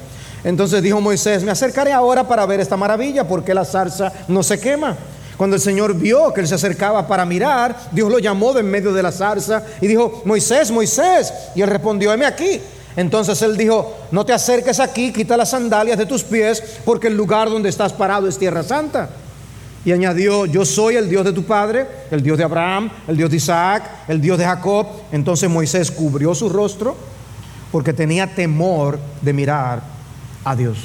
[0.43, 4.59] Entonces dijo Moisés, me acercaré ahora para ver esta maravilla, porque la zarza no se
[4.59, 4.95] quema.
[5.37, 8.69] Cuando el Señor vio que él se acercaba para mirar, Dios lo llamó de en
[8.69, 11.33] medio de la zarza y dijo, Moisés, Moisés.
[11.55, 12.59] Y él respondió, heme aquí.
[12.95, 17.15] Entonces él dijo, no te acerques aquí, quita las sandalias de tus pies, porque el
[17.15, 19.09] lugar donde estás parado es tierra santa.
[19.85, 23.29] Y añadió, yo soy el Dios de tu padre, el Dios de Abraham, el Dios
[23.29, 24.87] de Isaac, el Dios de Jacob.
[25.13, 26.97] Entonces Moisés cubrió su rostro
[27.71, 29.98] porque tenía temor de mirar
[30.49, 30.79] a Dios.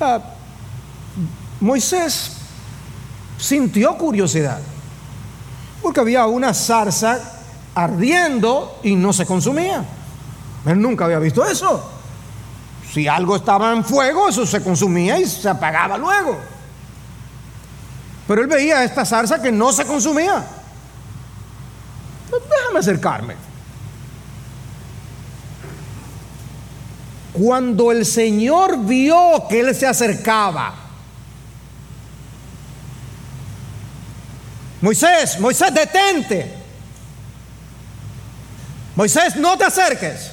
[0.00, 0.20] Ah,
[1.60, 2.32] Moisés
[3.38, 4.58] sintió curiosidad
[5.80, 7.20] porque había una zarza
[7.76, 9.84] ardiendo y no se consumía.
[10.66, 11.92] Él nunca había visto eso.
[12.92, 16.36] Si algo estaba en fuego, eso se consumía y se apagaba luego.
[18.26, 20.44] Pero él veía esta zarza que no se consumía.
[22.50, 23.45] Déjame acercarme.
[27.38, 30.74] Cuando el Señor vio que él se acercaba,
[34.80, 36.54] Moisés, Moisés, detente.
[38.94, 40.30] Moisés, no te acerques.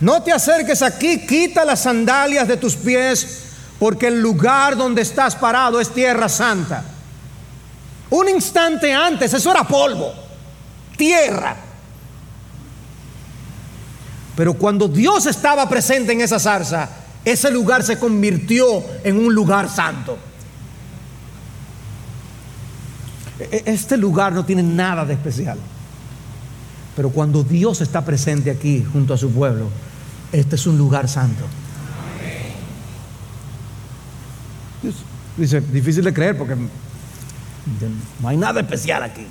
[0.00, 3.44] No te acerques aquí, quita las sandalias de tus pies,
[3.78, 6.84] porque el lugar donde estás parado es tierra santa.
[8.10, 10.12] Un instante antes, eso era polvo,
[10.96, 11.69] tierra.
[14.36, 16.88] Pero cuando Dios estaba presente en esa zarza,
[17.24, 20.16] ese lugar se convirtió en un lugar santo.
[23.38, 25.58] E-, este lugar no tiene nada de especial.
[26.96, 29.68] Pero cuando Dios está presente aquí junto a su pueblo,
[30.32, 31.44] este es un lugar santo.
[35.36, 39.26] Dice, difícil de creer porque no hay nada especial aquí.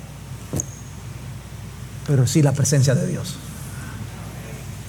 [2.06, 3.36] Pero sí la presencia de Dios.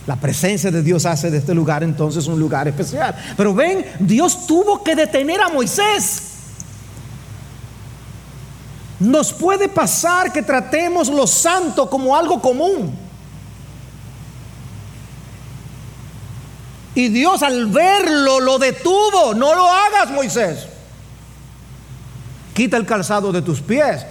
[0.08, 3.16] La presencia de Dios hace de este lugar entonces un lugar especial.
[3.38, 6.24] Pero ven, Dios tuvo que detener a Moisés.
[9.00, 12.96] Nos puede pasar que tratemos lo santo como algo común.
[16.94, 19.34] Y Dios al verlo lo detuvo.
[19.34, 20.68] No lo hagas, Moisés.
[22.54, 24.06] Quita el calzado de tus pies.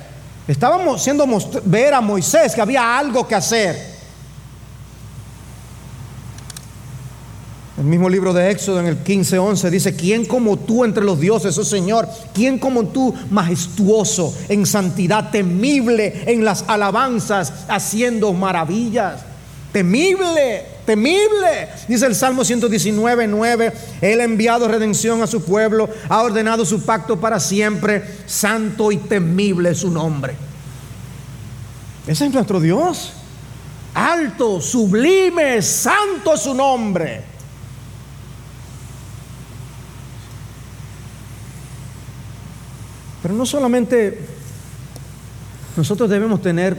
[0.48, 1.26] Estábamos haciendo
[1.64, 3.89] ver a Moisés que había algo que hacer.
[7.80, 11.56] El mismo libro de Éxodo en el 15:11 dice, ¿quién como tú entre los dioses,
[11.56, 12.06] oh Señor?
[12.34, 19.22] ¿Quién como tú majestuoso en santidad, temible en las alabanzas, haciendo maravillas?
[19.72, 21.70] Temible, temible.
[21.88, 26.82] Dice el Salmo 119, 9, Él ha enviado redención a su pueblo, ha ordenado su
[26.82, 30.34] pacto para siempre, santo y temible es su nombre.
[32.06, 33.14] Ese es nuestro Dios.
[33.94, 37.29] Alto, sublime, santo es su nombre.
[43.22, 44.18] Pero no solamente
[45.76, 46.76] nosotros debemos tener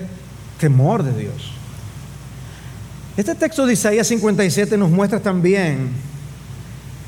[0.59, 1.51] temor de Dios.
[3.17, 5.89] Este texto de Isaías 57 nos muestra también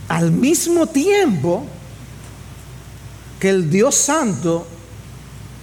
[0.07, 1.65] al mismo tiempo
[3.39, 4.67] que el Dios Santo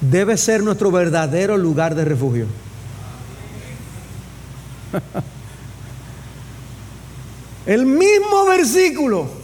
[0.00, 2.46] debe ser nuestro verdadero lugar de refugio.
[7.66, 9.39] El mismo versículo.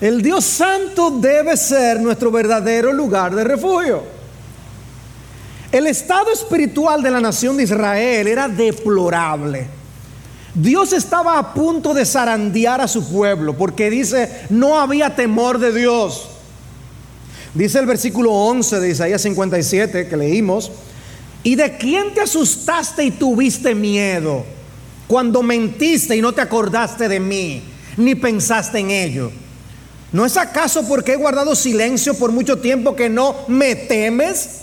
[0.00, 4.02] El Dios Santo debe ser nuestro verdadero lugar de refugio.
[5.70, 9.68] El estado espiritual de la nación de Israel era deplorable.
[10.54, 15.72] Dios estaba a punto de zarandear a su pueblo porque dice, no había temor de
[15.72, 16.28] Dios.
[17.54, 20.72] Dice el versículo 11 de Isaías 57 que leímos,
[21.42, 24.44] ¿y de quién te asustaste y tuviste miedo?
[25.06, 27.62] Cuando mentiste y no te acordaste de mí,
[27.96, 29.30] ni pensaste en ello.
[30.12, 34.60] ¿No es acaso porque he guardado silencio por mucho tiempo que no me temes?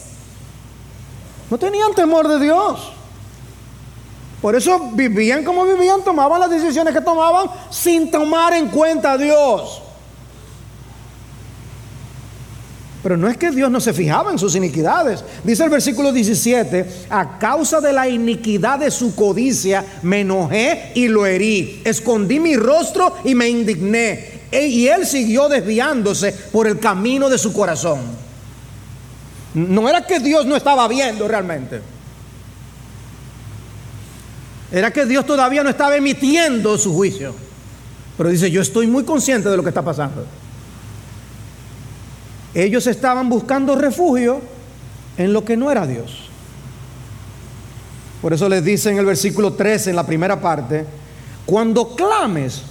[1.49, 2.91] No tenían temor de Dios.
[4.41, 9.17] Por eso vivían como vivían, tomaban las decisiones que tomaban sin tomar en cuenta a
[9.17, 9.81] Dios.
[13.01, 15.23] Pero no es que Dios no se fijaba en sus iniquidades.
[15.43, 21.07] Dice el versículo 17, a causa de la iniquidad de su codicia me enojé y
[21.07, 21.81] lo herí.
[21.85, 24.36] Escondí mi rostro y me indigné.
[24.51, 27.99] E, y él siguió desviándose por el camino de su corazón.
[29.53, 31.81] No era que Dios no estaba viendo realmente.
[34.71, 37.33] Era que Dios todavía no estaba emitiendo su juicio.
[38.17, 40.25] Pero dice, yo estoy muy consciente de lo que está pasando.
[42.53, 44.41] Ellos estaban buscando refugio
[45.17, 46.27] en lo que no era Dios.
[48.21, 50.85] Por eso les dice en el versículo 13, en la primera parte,
[51.45, 52.63] cuando clames,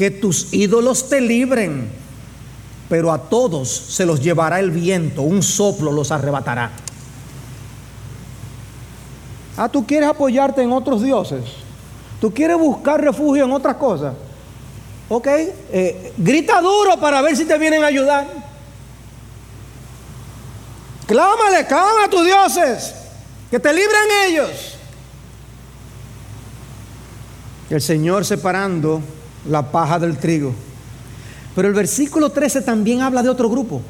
[0.00, 1.92] que tus ídolos te libren,
[2.88, 6.70] pero a todos se los llevará el viento, un soplo los arrebatará.
[9.58, 11.44] Ah, tú quieres apoyarte en otros dioses,
[12.18, 14.14] tú quieres buscar refugio en otras cosas.
[15.10, 18.26] Ok, eh, grita duro para ver si te vienen a ayudar.
[21.04, 22.94] Clámale, clama a tus dioses,
[23.50, 24.78] que te libren ellos.
[27.68, 29.02] El Señor separando
[29.48, 30.54] la paja del trigo.
[31.54, 33.82] Pero el versículo 13 también habla de otro grupo.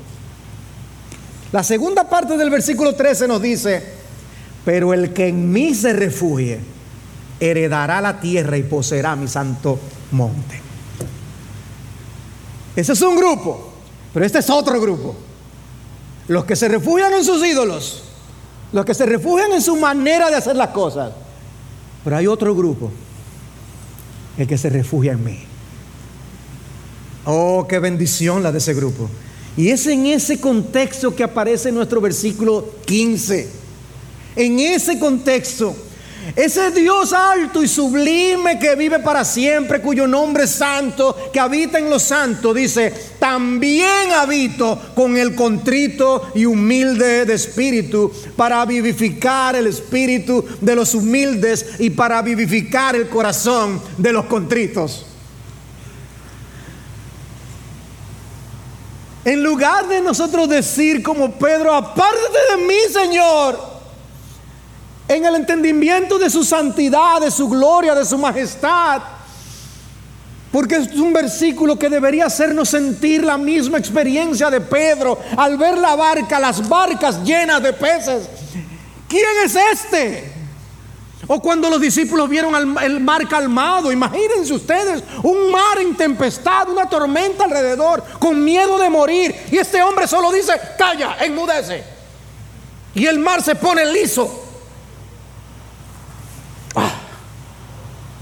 [1.53, 3.83] La segunda parte del versículo 13 nos dice,
[4.65, 6.61] pero el que en mí se refugie,
[7.41, 9.79] heredará la tierra y poseerá mi santo
[10.13, 10.61] monte.
[12.77, 13.73] Ese es un grupo,
[14.15, 15.17] pero este es otro grupo.
[16.29, 18.05] Los que se refugian en sus ídolos,
[18.73, 21.13] los que se refugian en su manera de hacer las cosas.
[22.05, 22.91] Pero hay otro grupo,
[24.39, 25.39] el que se refugia en mí.
[27.25, 29.09] Oh, qué bendición la de ese grupo.
[29.57, 33.49] Y es en ese contexto que aparece nuestro versículo 15.
[34.37, 35.75] En ese contexto
[36.37, 41.79] ese Dios alto y sublime que vive para siempre, cuyo nombre es santo, que habita
[41.79, 49.57] en los santos, dice, también habito con el contrito y humilde de espíritu para vivificar
[49.57, 55.07] el espíritu de los humildes y para vivificar el corazón de los contritos.
[59.25, 63.70] En lugar de nosotros decir como Pedro, apártate de mí, Señor,
[65.11, 69.03] en el entendimiento de su santidad, de su gloria, de su majestad.
[70.53, 75.79] Porque es un versículo que debería hacernos sentir la misma experiencia de Pedro al ver
[75.79, 78.29] la barca, las barcas llenas de peces.
[79.09, 80.33] ¿Quién es este?
[81.27, 86.89] O cuando los discípulos vieron el mar calmado, imagínense ustedes, un mar en tempestad, una
[86.89, 89.35] tormenta alrededor, con miedo de morir.
[89.51, 91.83] Y este hombre solo dice, calla, enmudece.
[92.95, 94.50] Y el mar se pone liso.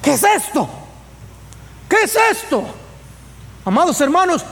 [0.08, 0.66] ¿Qué es esto?
[1.86, 2.64] ¿Qué es esto?
[3.66, 4.42] Amados hermanos,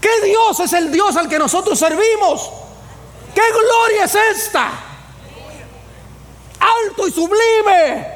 [0.00, 2.50] ¿qué Dios es el Dios al que nosotros servimos?
[3.32, 4.70] ¿Qué gloria es esta?
[6.58, 8.08] Alto y sublime.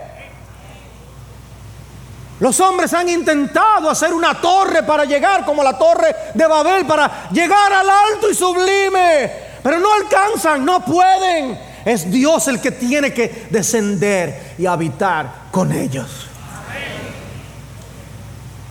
[2.41, 7.30] Los hombres han intentado hacer una torre para llegar como la torre de Babel, para
[7.30, 9.30] llegar al alto y sublime,
[9.62, 11.61] pero no alcanzan, no pueden.
[11.85, 16.32] Es Dios el que tiene que descender y habitar con ellos.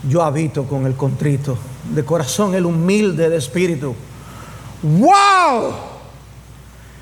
[0.07, 1.57] Yo habito con el contrito
[1.93, 3.95] de corazón, el humilde de espíritu.
[4.81, 5.73] ¡Wow!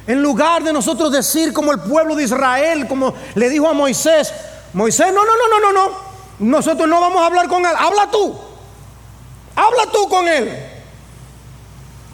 [0.06, 4.34] En lugar de nosotros decir como el pueblo de Israel, como le dijo a Moisés,
[4.74, 5.96] Moisés, no, no, no, no, no, no,
[6.40, 8.36] nosotros no vamos a hablar con él, habla tú,
[9.56, 10.50] habla tú con él.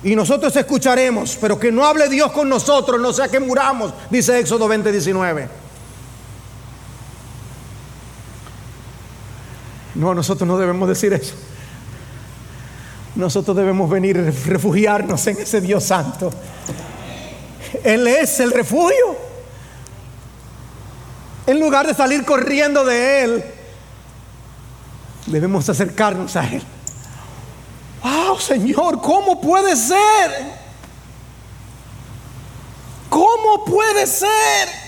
[0.03, 4.37] y nosotros escucharemos, pero que no hable Dios con nosotros, no sea que muramos, dice
[4.39, 5.64] Éxodo 20, 19.
[9.95, 11.33] No, nosotros no debemos decir eso.
[13.15, 16.31] Nosotros debemos venir refugiarnos en ese Dios santo.
[17.83, 19.17] Él es el refugio.
[21.47, 23.45] En lugar de salir corriendo de Él,
[25.27, 26.63] debemos acercarnos a Él.
[28.03, 29.01] ¡Wow, Señor!
[29.01, 30.65] ¿Cómo puede ser?
[33.09, 34.84] ¿Cómo puede ser?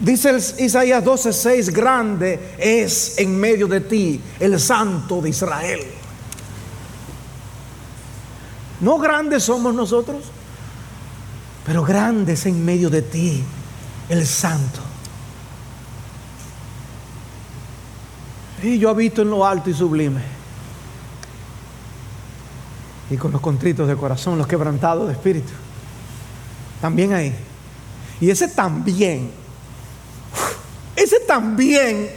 [0.00, 5.80] Dice Isaías 12:6, grande es en medio de ti el santo de Israel.
[8.80, 10.24] No grandes somos nosotros,
[11.66, 13.44] pero grandes en medio de ti
[14.08, 14.80] el santo.
[18.62, 20.22] Y yo habito en lo alto y sublime.
[23.10, 25.52] Y con los contritos de corazón, los quebrantados de espíritu.
[26.80, 27.34] También ahí.
[28.20, 29.30] Y ese también,
[30.96, 32.10] ese también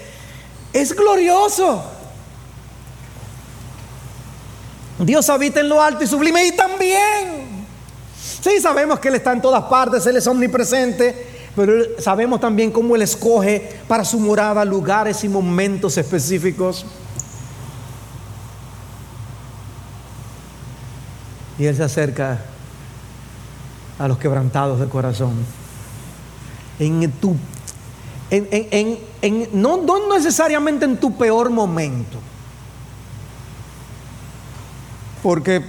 [0.74, 1.84] es glorioso.
[5.00, 7.66] Dios habita en lo alto y sublime y también.
[8.42, 12.96] Sí, sabemos que Él está en todas partes, Él es omnipresente, pero sabemos también cómo
[12.96, 16.86] Él escoge para su morada lugares y momentos específicos.
[21.58, 22.40] Y Él se acerca
[24.00, 25.46] a los quebrantados de corazón.
[26.80, 27.38] En tu,
[28.34, 29.00] en,
[29.54, 32.20] no, no necesariamente en tu peor momento.
[35.22, 35.64] Porque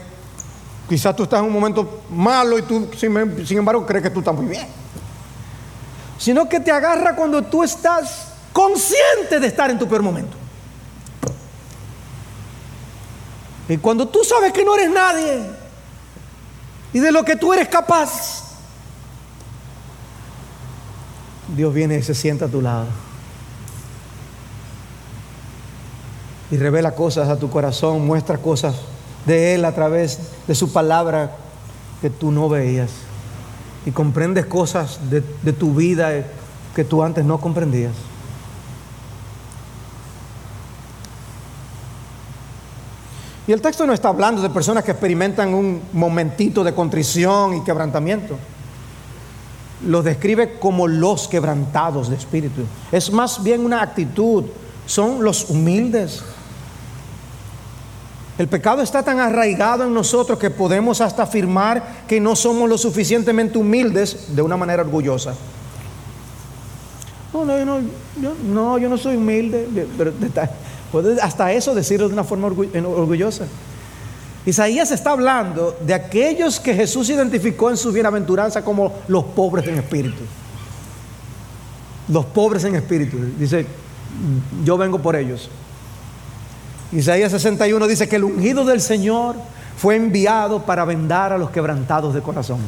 [0.88, 4.34] quizás tú estás en un momento malo y tú, sin embargo, crees que tú estás
[4.34, 4.84] muy bien
[6.18, 10.36] sino que te agarra cuando tú estás consciente de estar en tu peor momento.
[13.68, 15.42] Y cuando tú sabes que no eres nadie
[16.92, 18.43] y de lo que tú eres capaz,
[21.48, 22.86] Dios viene y se sienta a tu lado.
[26.50, 28.76] Y revela cosas a tu corazón, muestra cosas
[29.26, 31.36] de Él a través de su palabra
[32.00, 32.90] que tú no veías
[33.86, 35.20] y comprendes cosas de,
[35.52, 36.10] tu vida
[36.74, 37.92] que tú antes no comprendías.
[43.46, 47.62] Y el texto no está hablando de personas que experimentan un momentito de contrición y
[47.62, 48.38] quebrantamiento.
[49.86, 52.62] Lo describe como los quebrantados de espíritu.
[52.92, 54.44] Es más bien una actitud.
[54.86, 56.22] Son los humildes,
[58.36, 62.76] el pecado está tan arraigado en nosotros que podemos hasta afirmar que no somos lo
[62.76, 65.34] suficientemente humildes de una manera orgullosa.
[67.32, 67.80] No, no, yo no,
[68.20, 69.68] yo, no, yo no soy humilde,
[71.22, 73.46] hasta eso decirlo de una forma orgullosa.
[74.46, 79.78] Isaías está hablando de aquellos que Jesús identificó en su bienaventuranza como los pobres en
[79.78, 80.22] espíritu.
[82.08, 83.16] Los pobres en espíritu.
[83.38, 83.66] Dice,
[84.62, 85.48] yo vengo por ellos.
[86.92, 89.36] Isaías 61 dice que el ungido del Señor
[89.78, 92.58] fue enviado para vendar a los quebrantados de corazón.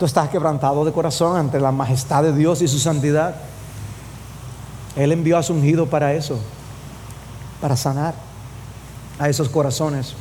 [0.00, 3.36] Tú estás quebrantado de corazón ante la majestad de Dios y su santidad.
[4.96, 6.40] Él envió a su ungido para eso,
[7.60, 8.29] para sanar
[9.20, 10.14] a esos corazones.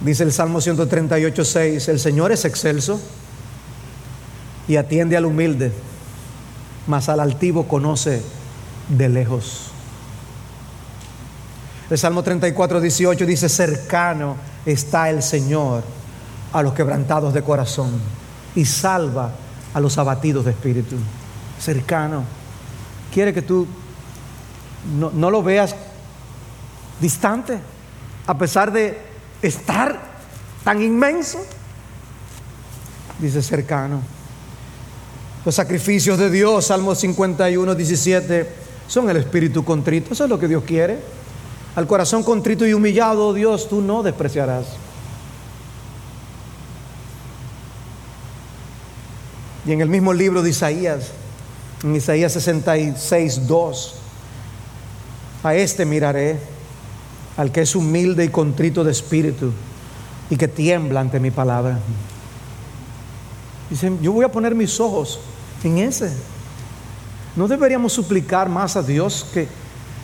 [0.00, 3.00] Dice el Salmo 138, 6, el Señor es excelso
[4.66, 5.72] y atiende al humilde
[6.86, 8.22] mas al altivo conoce
[8.88, 9.66] de lejos.
[11.88, 14.36] El Salmo 34, 18 dice, cercano
[14.66, 15.82] está el Señor
[16.52, 17.92] a los quebrantados de corazón
[18.54, 19.32] y salva
[19.72, 20.96] a los abatidos de espíritu.
[21.60, 22.24] Cercano.
[23.12, 23.66] Quiere que tú
[24.98, 25.74] no, no lo veas
[27.00, 27.58] distante,
[28.26, 28.98] a pesar de
[29.42, 30.00] estar
[30.64, 31.38] tan inmenso.
[33.18, 34.00] Dice cercano.
[35.44, 38.48] Los sacrificios de Dios, Salmo 51, 17,
[38.86, 40.12] son el espíritu contrito.
[40.12, 40.98] Eso es lo que Dios quiere.
[41.76, 44.66] Al corazón contrito y humillado, Dios, tú no despreciarás.
[49.66, 51.10] Y en el mismo libro de Isaías,
[51.82, 53.99] en Isaías 66, 2,
[55.42, 56.38] a este miraré,
[57.36, 59.52] al que es humilde y contrito de espíritu
[60.28, 61.78] y que tiembla ante mi palabra.
[63.70, 65.20] Dicen, yo voy a poner mis ojos
[65.64, 66.12] en ese.
[67.36, 69.48] ¿No deberíamos suplicar más a Dios que,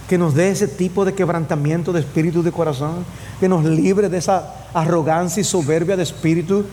[0.08, 3.04] que nos dé ese tipo de quebrantamiento de espíritu de corazón?
[3.40, 6.64] Que nos libre de esa arrogancia y soberbia de espíritu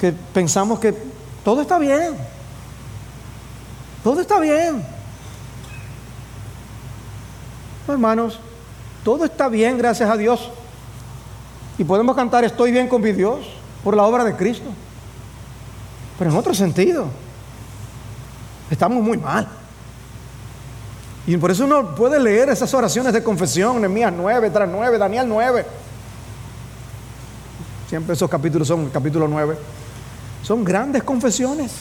[0.00, 0.94] que pensamos que
[1.44, 2.14] todo está bien.
[4.02, 4.95] Todo está bien.
[7.92, 8.38] Hermanos,
[9.04, 10.50] todo está bien, gracias a Dios.
[11.78, 13.40] Y podemos cantar Estoy bien con mi Dios
[13.84, 14.70] por la obra de Cristo.
[16.18, 17.06] Pero en otro sentido,
[18.70, 19.46] estamos muy mal.
[21.26, 25.28] Y por eso uno puede leer esas oraciones de confesión, Nehemías 9 tras 9, Daniel
[25.28, 25.66] 9.
[27.88, 29.56] Siempre esos capítulos son, capítulo 9.
[30.42, 31.72] Son grandes confesiones.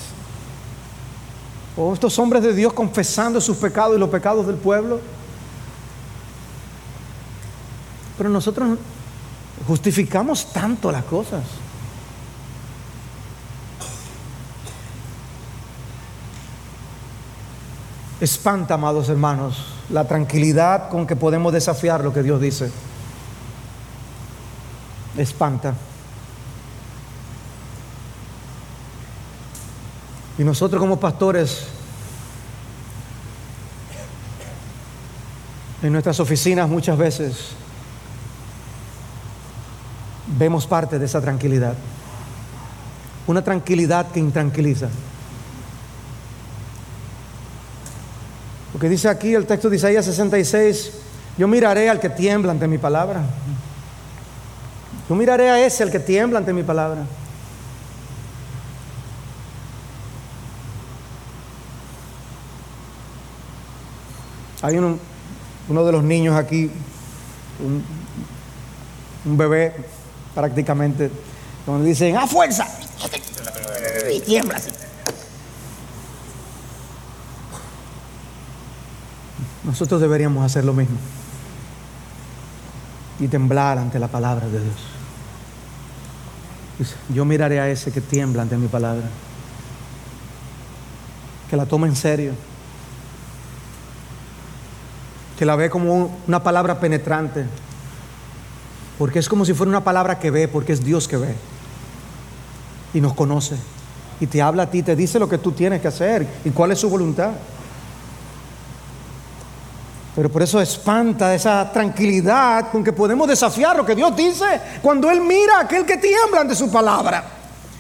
[1.78, 5.00] O estos hombres de Dios confesando sus pecados y los pecados del pueblo.
[8.18, 8.78] Pero nosotros
[9.68, 11.44] justificamos tanto las cosas.
[18.22, 22.72] Espanta, amados hermanos, la tranquilidad con que podemos desafiar lo que Dios dice.
[25.18, 25.74] Espanta.
[30.38, 31.68] Y nosotros como pastores,
[35.82, 37.50] en nuestras oficinas muchas veces,
[40.38, 41.74] vemos parte de esa tranquilidad.
[43.28, 44.90] Una tranquilidad que intranquiliza.
[48.72, 50.92] Porque dice aquí el texto de Isaías 66,
[51.38, 53.24] yo miraré al que tiembla ante mi palabra.
[55.08, 57.06] Yo miraré a ese, al que tiembla ante mi palabra.
[64.62, 64.98] Hay uno,
[65.70, 66.72] uno de los niños aquí,
[67.64, 67.84] un,
[69.24, 69.74] un bebé
[70.36, 71.10] prácticamente,
[71.66, 72.68] donde dicen, ¡a fuerza!
[74.14, 74.60] Y tiembla.
[79.64, 80.98] Nosotros deberíamos hacer lo mismo
[83.20, 84.76] y temblar ante la palabra de Dios.
[87.14, 89.06] Yo miraré a ese que tiembla ante mi palabra,
[91.50, 92.34] que la toma en serio,
[95.40, 97.46] que la ve como una palabra penetrante,
[98.98, 101.36] porque es como si fuera una palabra que ve, porque es Dios que ve
[102.94, 103.56] y nos conoce
[104.20, 106.72] y te habla a ti, te dice lo que tú tienes que hacer y cuál
[106.72, 107.32] es su voluntad.
[110.16, 115.12] Pero por eso espanta esa tranquilidad con que podemos desafiar lo que Dios dice cuando
[115.12, 117.35] Él mira a aquel que tiembla ante su palabra.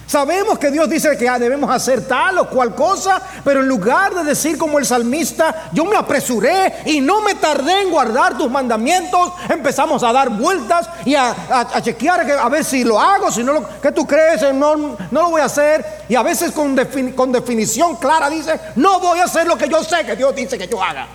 [0.08, 4.24] Sabemos que Dios dice que debemos hacer tal o cual cosa, pero en lugar de
[4.24, 9.34] decir como el salmista, yo me apresuré y no me tardé en guardar tus mandamientos,
[9.50, 11.36] empezamos a dar vueltas y a,
[11.82, 15.30] chequear a ver si lo hago, si no lo que tú crees, no, no lo
[15.32, 15.84] voy a hacer.
[16.08, 16.78] Y a veces con,
[17.16, 20.56] con definición clara dice, no voy a hacer lo que yo sé que Dios dice
[20.56, 21.08] que yo haga.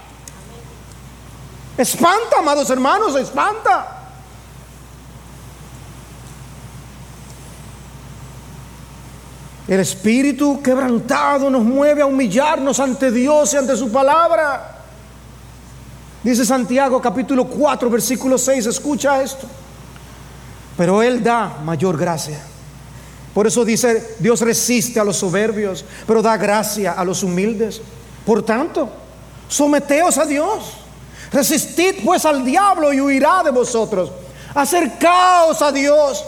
[1.78, 3.99] Espanta, amados hermanos, espanta.
[9.70, 14.78] El espíritu quebrantado nos mueve a humillarnos ante Dios y ante su palabra.
[16.24, 19.46] Dice Santiago capítulo 4 versículo 6, escucha esto.
[20.76, 22.42] Pero Él da mayor gracia.
[23.32, 27.80] Por eso dice, Dios resiste a los soberbios, pero da gracia a los humildes.
[28.26, 28.90] Por tanto,
[29.46, 30.78] someteos a Dios.
[31.30, 34.10] Resistid pues al diablo y huirá de vosotros.
[34.52, 36.24] Acercaos a Dios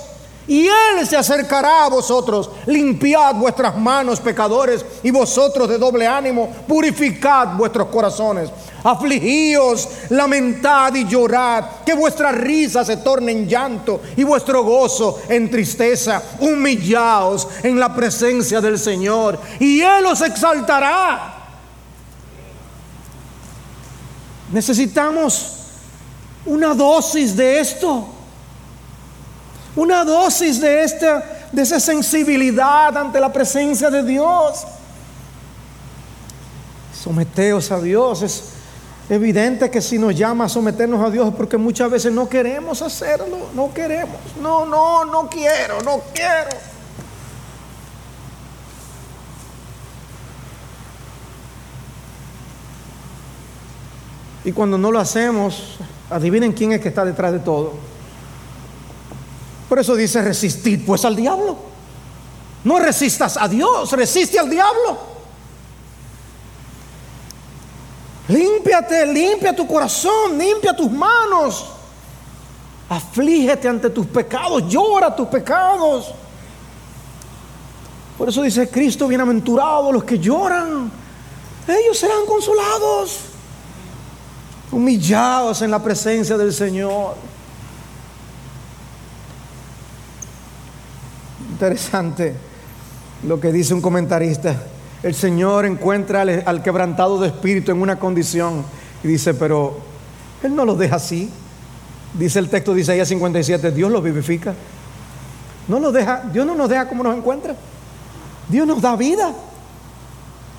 [0.46, 2.50] y Él se acercará a vosotros.
[2.66, 8.50] Limpiad vuestras manos, pecadores, y vosotros de doble ánimo, purificad vuestros corazones.
[8.84, 15.48] Afligíos, lamentad y llorad, que vuestra risa se torne en llanto y vuestro gozo en
[15.48, 16.20] tristeza.
[16.40, 21.38] Humillaos en la presencia del Señor y Él os exaltará.
[24.52, 25.56] Necesitamos
[26.44, 28.21] una dosis de esto.
[29.74, 34.64] Una dosis de esta de esa sensibilidad ante la presencia de Dios.
[36.98, 38.22] Someteos a Dios.
[38.22, 38.44] Es
[39.10, 43.50] evidente que si nos llama a someternos a Dios porque muchas veces no queremos hacerlo.
[43.54, 44.16] No queremos.
[44.40, 46.56] No, no, no quiero, no quiero.
[54.44, 55.76] Y cuando no lo hacemos,
[56.10, 57.91] adivinen quién es que está detrás de todo.
[59.72, 61.56] Por eso dice resistir pues al diablo.
[62.64, 64.98] No resistas a Dios, resiste al diablo.
[68.28, 71.70] Límpiate, limpia tu corazón, limpia tus manos.
[72.86, 76.12] Aflígete ante tus pecados, llora tus pecados.
[78.18, 80.92] Por eso dice Cristo, bienaventurados los que lloran,
[81.66, 83.20] ellos serán consolados
[84.70, 87.31] humillados en la presencia del Señor.
[91.62, 92.34] Interesante
[93.22, 94.56] lo que dice un comentarista.
[95.00, 98.64] El Señor encuentra al, quebrantado de espíritu en una condición
[99.04, 99.78] y dice, pero
[100.42, 101.30] Él no los deja así.
[102.18, 104.54] Dice el texto de Isaías 57, Dios los vivifica.
[105.68, 107.54] No los deja, Dios no nos deja como nos encuentra.
[108.48, 109.32] Dios nos da vida.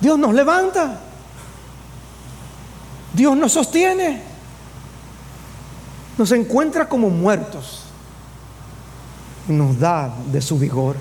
[0.00, 1.00] Dios nos levanta.
[3.12, 4.22] Dios nos sostiene.
[6.16, 7.83] Nos encuentra como muertos.
[9.48, 10.96] Nos da de su vigor.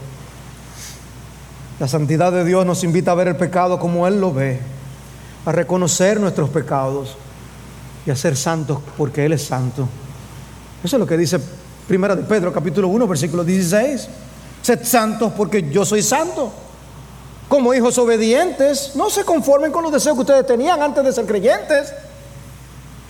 [1.80, 4.60] La santidad de Dios nos invita a ver el pecado como Él lo ve,
[5.46, 7.18] a reconocer nuestros pecados
[8.06, 9.88] y a ser santos porque Él es santo.
[10.84, 11.40] Eso es lo que dice
[11.88, 14.08] Primera de Pedro, capítulo 1, versículo 16.
[14.62, 16.52] Sed santos porque yo soy santo.
[17.50, 21.26] Como hijos obedientes, no se conformen con los deseos que ustedes tenían antes de ser
[21.26, 21.94] creyentes,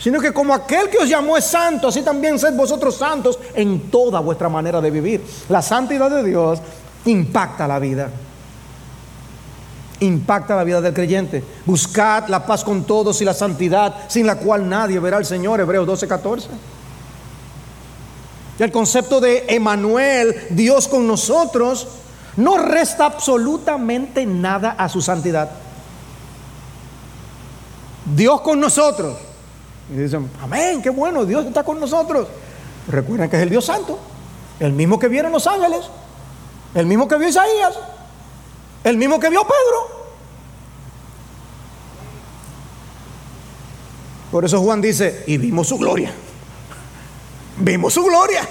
[0.03, 3.89] sino que como aquel que os llamó es santo, así también sed vosotros santos en
[3.89, 5.23] toda vuestra manera de vivir.
[5.47, 6.59] La santidad de Dios
[7.05, 8.09] impacta la vida
[9.99, 11.41] impacta la vida del creyente.
[11.65, 15.61] Buscad la paz con todos y la santidad, sin la cual nadie verá al Señor.
[15.61, 16.49] Hebreos 12, 14.
[18.59, 21.87] Y el concepto de Emanuel, Dios con nosotros,
[22.35, 25.49] no resta absolutamente nada a su santidad.
[28.13, 29.17] Dios con nosotros.
[29.91, 32.27] Y dicen, amén, qué bueno, Dios está con nosotros.
[32.87, 33.99] Recuerden que es el Dios santo,
[34.59, 35.85] el mismo que vieron los ángeles,
[36.73, 37.73] el mismo que vio Isaías,
[38.83, 40.03] el mismo que vio Pedro.
[44.31, 46.11] Por eso Juan dice, y vimos su gloria.
[47.57, 48.47] Vimos su gloria.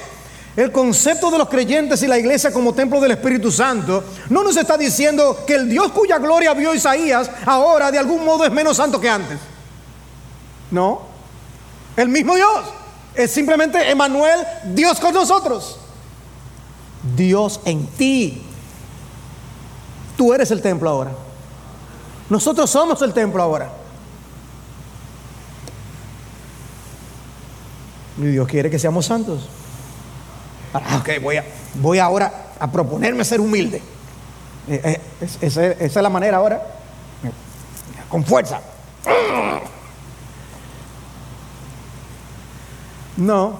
[0.54, 4.56] El concepto de los creyentes y la iglesia como templo del Espíritu Santo no nos
[4.56, 8.76] está diciendo que el Dios cuya gloria vio Isaías ahora de algún modo es menos
[8.76, 9.38] santo que antes.
[10.70, 11.11] No.
[11.96, 12.60] El mismo Dios.
[13.14, 15.78] Es simplemente Emanuel, Dios con nosotros.
[17.16, 18.42] Dios en ti.
[20.16, 21.10] Tú eres el templo ahora.
[22.30, 23.70] Nosotros somos el templo ahora.
[28.18, 29.48] Y Dios quiere que seamos santos.
[30.72, 33.82] Ah, ok, voy, a, voy ahora a proponerme ser humilde.
[34.68, 35.00] Eh, eh,
[35.40, 36.62] esa, esa es la manera ahora.
[38.08, 38.60] Con fuerza.
[43.16, 43.58] No.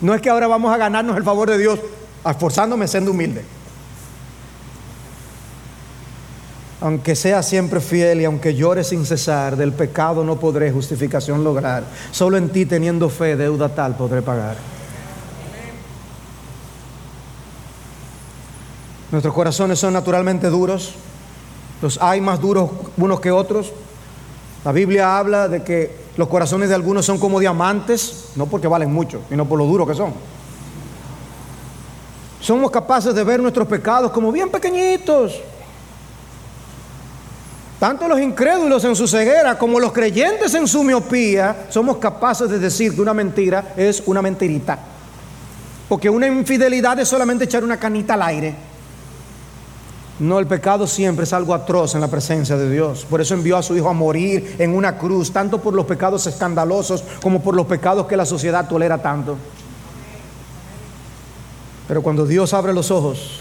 [0.00, 1.78] No es que ahora vamos a ganarnos el favor de Dios
[2.24, 3.44] esforzándome siendo humilde.
[6.82, 11.84] aunque sea siempre fiel y aunque llore sin cesar, del pecado no podré justificación lograr.
[12.10, 14.56] Solo en ti teniendo fe, deuda tal podré pagar.
[19.12, 20.94] Nuestros corazones son naturalmente duros.
[21.80, 23.72] Los hay más duros unos que otros.
[24.64, 28.92] La Biblia habla de que los corazones de algunos son como diamantes, no porque valen
[28.92, 30.12] mucho, sino por lo duro que son.
[32.40, 35.40] Somos capaces de ver nuestros pecados como bien pequeñitos,
[37.82, 42.60] tanto los incrédulos en su ceguera como los creyentes en su miopía somos capaces de
[42.60, 44.78] decir que una mentira es una mentirita.
[45.88, 48.54] Porque una infidelidad es solamente echar una canita al aire.
[50.22, 53.04] No, el pecado siempre es algo atroz en la presencia de Dios.
[53.10, 56.24] Por eso envió a su Hijo a morir en una cruz, tanto por los pecados
[56.28, 59.36] escandalosos como por los pecados que la sociedad tolera tanto.
[61.88, 63.40] Pero cuando Dios abre los ojos,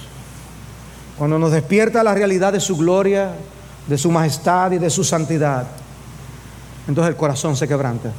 [1.20, 3.36] cuando nos despierta la realidad de su gloria,
[3.86, 5.68] de su majestad y de su santidad,
[6.88, 8.12] entonces el corazón se quebranta.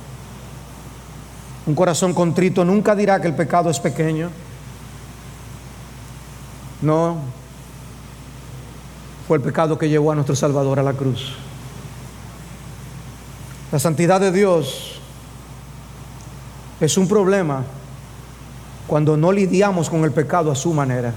[1.67, 4.31] Un corazón contrito nunca dirá que el pecado es pequeño.
[6.81, 7.42] No,
[9.27, 11.35] fue el pecado que llevó a nuestro Salvador a la cruz.
[13.71, 15.01] La santidad de Dios
[16.81, 17.65] es un problema
[18.87, 21.15] cuando no lidiamos con el pecado a su manera.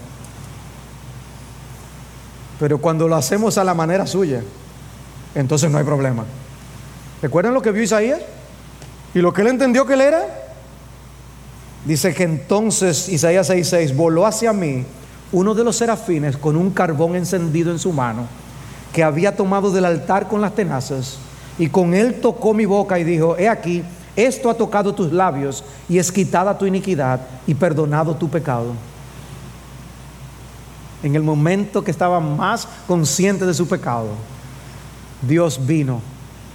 [2.60, 4.42] Pero cuando lo hacemos a la manera suya,
[5.34, 6.24] entonces no hay problema.
[7.22, 8.22] ¿Recuerdan lo que vio Isaías?
[9.14, 10.26] ¿Y lo que él entendió que él era?
[11.86, 14.86] Dice que entonces Isaías 6:6 voló hacia mí
[15.32, 18.28] uno de los serafines con un carbón encendido en su mano,
[18.94, 21.18] que había tomado del altar con las tenazas,
[21.58, 23.84] y con él tocó mi boca y dijo, he aquí,
[24.16, 28.74] esto ha tocado tus labios y es quitada tu iniquidad y perdonado tu pecado
[31.06, 34.08] en el momento que estaba más consciente de su pecado,
[35.22, 36.02] Dios vino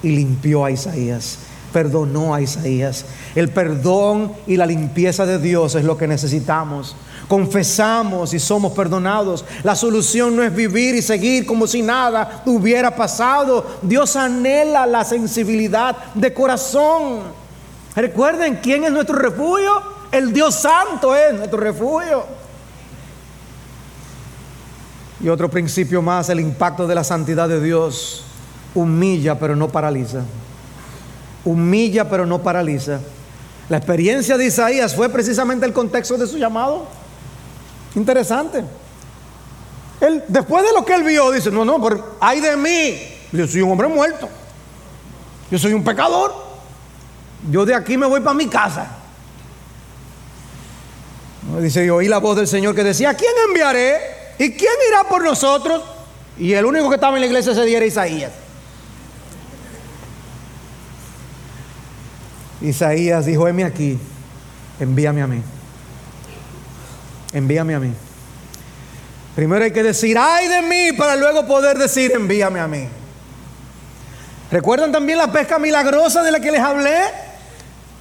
[0.02, 1.38] y limpió a Isaías,
[1.72, 3.04] perdonó a Isaías.
[3.36, 6.96] El perdón y la limpieza de Dios es lo que necesitamos.
[7.31, 9.45] Confesamos y somos perdonados.
[9.62, 13.64] La solución no es vivir y seguir como si nada hubiera pasado.
[13.83, 17.20] Dios anhela la sensibilidad de corazón.
[17.95, 19.70] Recuerden quién es nuestro refugio.
[20.11, 22.24] El Dios Santo es nuestro refugio.
[25.20, 28.24] Y otro principio más, el impacto de la santidad de Dios
[28.74, 30.22] humilla pero no paraliza.
[31.45, 32.99] humilla pero no paraliza.
[33.68, 36.99] La experiencia de Isaías fue precisamente el contexto de su llamado.
[37.95, 38.64] Interesante.
[40.01, 42.99] Él, después de lo que él vio, dice, no, no, pero hay de mí.
[43.32, 44.28] Yo soy un hombre muerto.
[45.51, 46.34] Yo soy un pecador.
[47.51, 48.97] Yo de aquí me voy para mi casa.
[51.61, 53.99] Dice, yo oí la voz del Señor que decía, ¿a quién enviaré?
[54.38, 55.82] ¿Y quién irá por nosotros?
[56.38, 58.32] Y el único que estaba en la iglesia ese día era Isaías.
[62.62, 63.99] Isaías dijo, heme aquí,
[64.78, 65.43] envíame a mí.
[67.33, 67.93] Envíame a mí.
[69.35, 72.89] Primero hay que decir, ay de mí, para luego poder decir, envíame a mí.
[74.51, 76.99] ¿Recuerdan también la pesca milagrosa de la que les hablé?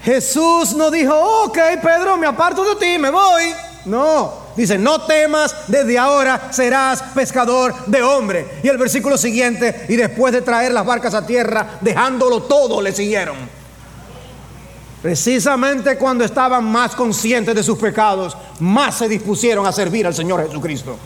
[0.04, 1.14] Jesús no dijo,
[1.44, 3.54] ok, Pedro, me aparto de ti, me voy.
[3.86, 8.48] No, dice, no temas, desde ahora serás pescador de hombre.
[8.64, 12.92] Y el versículo siguiente, y después de traer las barcas a tierra, dejándolo todo, le
[12.92, 13.59] siguieron.
[15.02, 20.45] Precisamente cuando estaban más conscientes de sus pecados, más se dispusieron a servir al Señor
[20.45, 20.97] Jesucristo.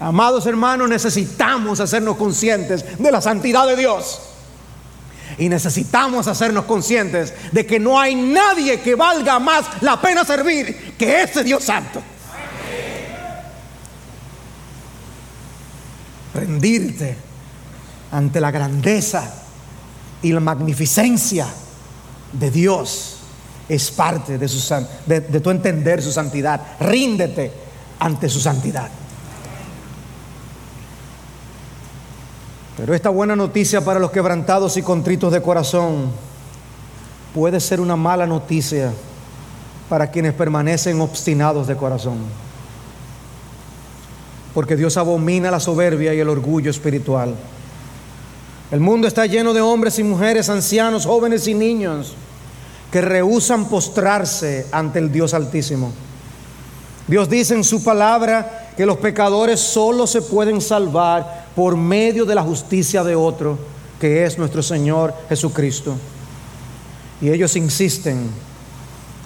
[0.00, 4.20] Amados hermanos, necesitamos hacernos conscientes de la santidad de Dios.
[5.38, 10.94] Y necesitamos hacernos conscientes de que no hay nadie que valga más la pena servir
[10.98, 12.02] que este Dios santo.
[16.34, 17.16] Rendirte
[18.12, 19.32] ante la grandeza
[20.20, 21.46] y la magnificencia
[22.38, 23.16] de Dios
[23.68, 26.60] es parte de, su, de, de tu entender su santidad.
[26.80, 27.52] Ríndete
[27.98, 28.90] ante su santidad.
[32.76, 36.10] Pero esta buena noticia para los quebrantados y contritos de corazón
[37.32, 38.92] puede ser una mala noticia
[39.88, 42.18] para quienes permanecen obstinados de corazón.
[44.52, 47.34] Porque Dios abomina la soberbia y el orgullo espiritual.
[48.70, 52.14] El mundo está lleno de hombres y mujeres, ancianos, jóvenes y niños
[52.90, 55.92] que rehusan postrarse ante el Dios Altísimo.
[57.06, 62.34] Dios dice en su palabra que los pecadores solo se pueden salvar por medio de
[62.34, 63.58] la justicia de otro,
[64.00, 65.96] que es nuestro Señor Jesucristo.
[67.20, 68.30] Y ellos insisten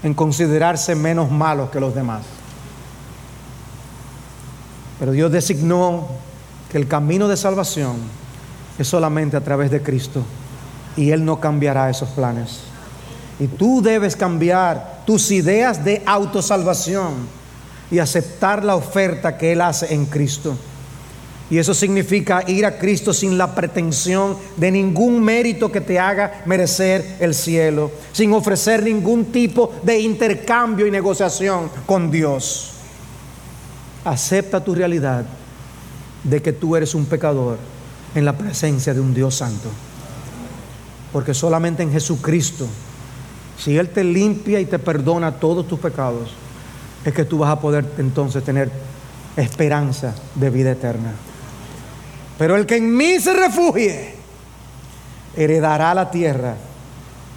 [0.02, 2.22] en considerarse menos malos que los demás.
[4.98, 6.08] Pero Dios designó
[6.70, 7.96] que el camino de salvación
[8.78, 10.22] es solamente a través de Cristo
[10.96, 12.60] y Él no cambiará esos planes.
[13.40, 17.14] Y tú debes cambiar tus ideas de autosalvación
[17.90, 20.56] y aceptar la oferta que Él hace en Cristo.
[21.50, 26.42] Y eso significa ir a Cristo sin la pretensión de ningún mérito que te haga
[26.44, 32.72] merecer el cielo, sin ofrecer ningún tipo de intercambio y negociación con Dios.
[34.04, 35.24] Acepta tu realidad
[36.22, 37.56] de que tú eres un pecador
[38.14, 39.68] en la presencia de un Dios santo.
[41.12, 42.68] Porque solamente en Jesucristo
[43.58, 46.30] si Él te limpia y te perdona todos tus pecados,
[47.04, 48.70] es que tú vas a poder entonces tener
[49.36, 51.12] esperanza de vida eterna.
[52.38, 54.14] Pero el que en mí se refugie,
[55.36, 56.54] heredará la tierra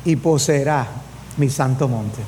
[0.06, 0.88] y poseerá
[1.38, 2.22] mi santo monte.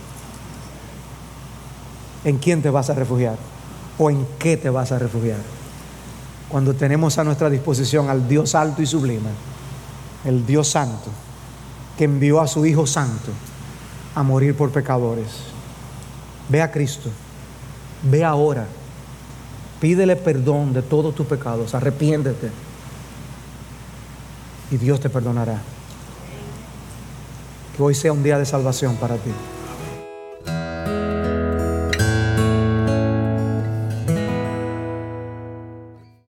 [2.26, 3.38] ¿En quién te vas a refugiar?
[4.00, 5.38] ¿O en qué te vas a refugiar?
[6.54, 9.32] Cuando tenemos a nuestra disposición al Dios alto y sublime,
[10.24, 11.10] el Dios santo,
[11.97, 13.32] que envió a su Hijo santo
[14.14, 15.30] a morir por pecadores.
[16.49, 17.10] Ve a Cristo,
[18.04, 18.68] ve ahora,
[19.82, 22.51] pídele perdón de todos tus pecados, arrepiéntete
[24.70, 25.60] y Dios te perdonará.
[27.76, 29.32] Que hoy sea un día de salvación para ti.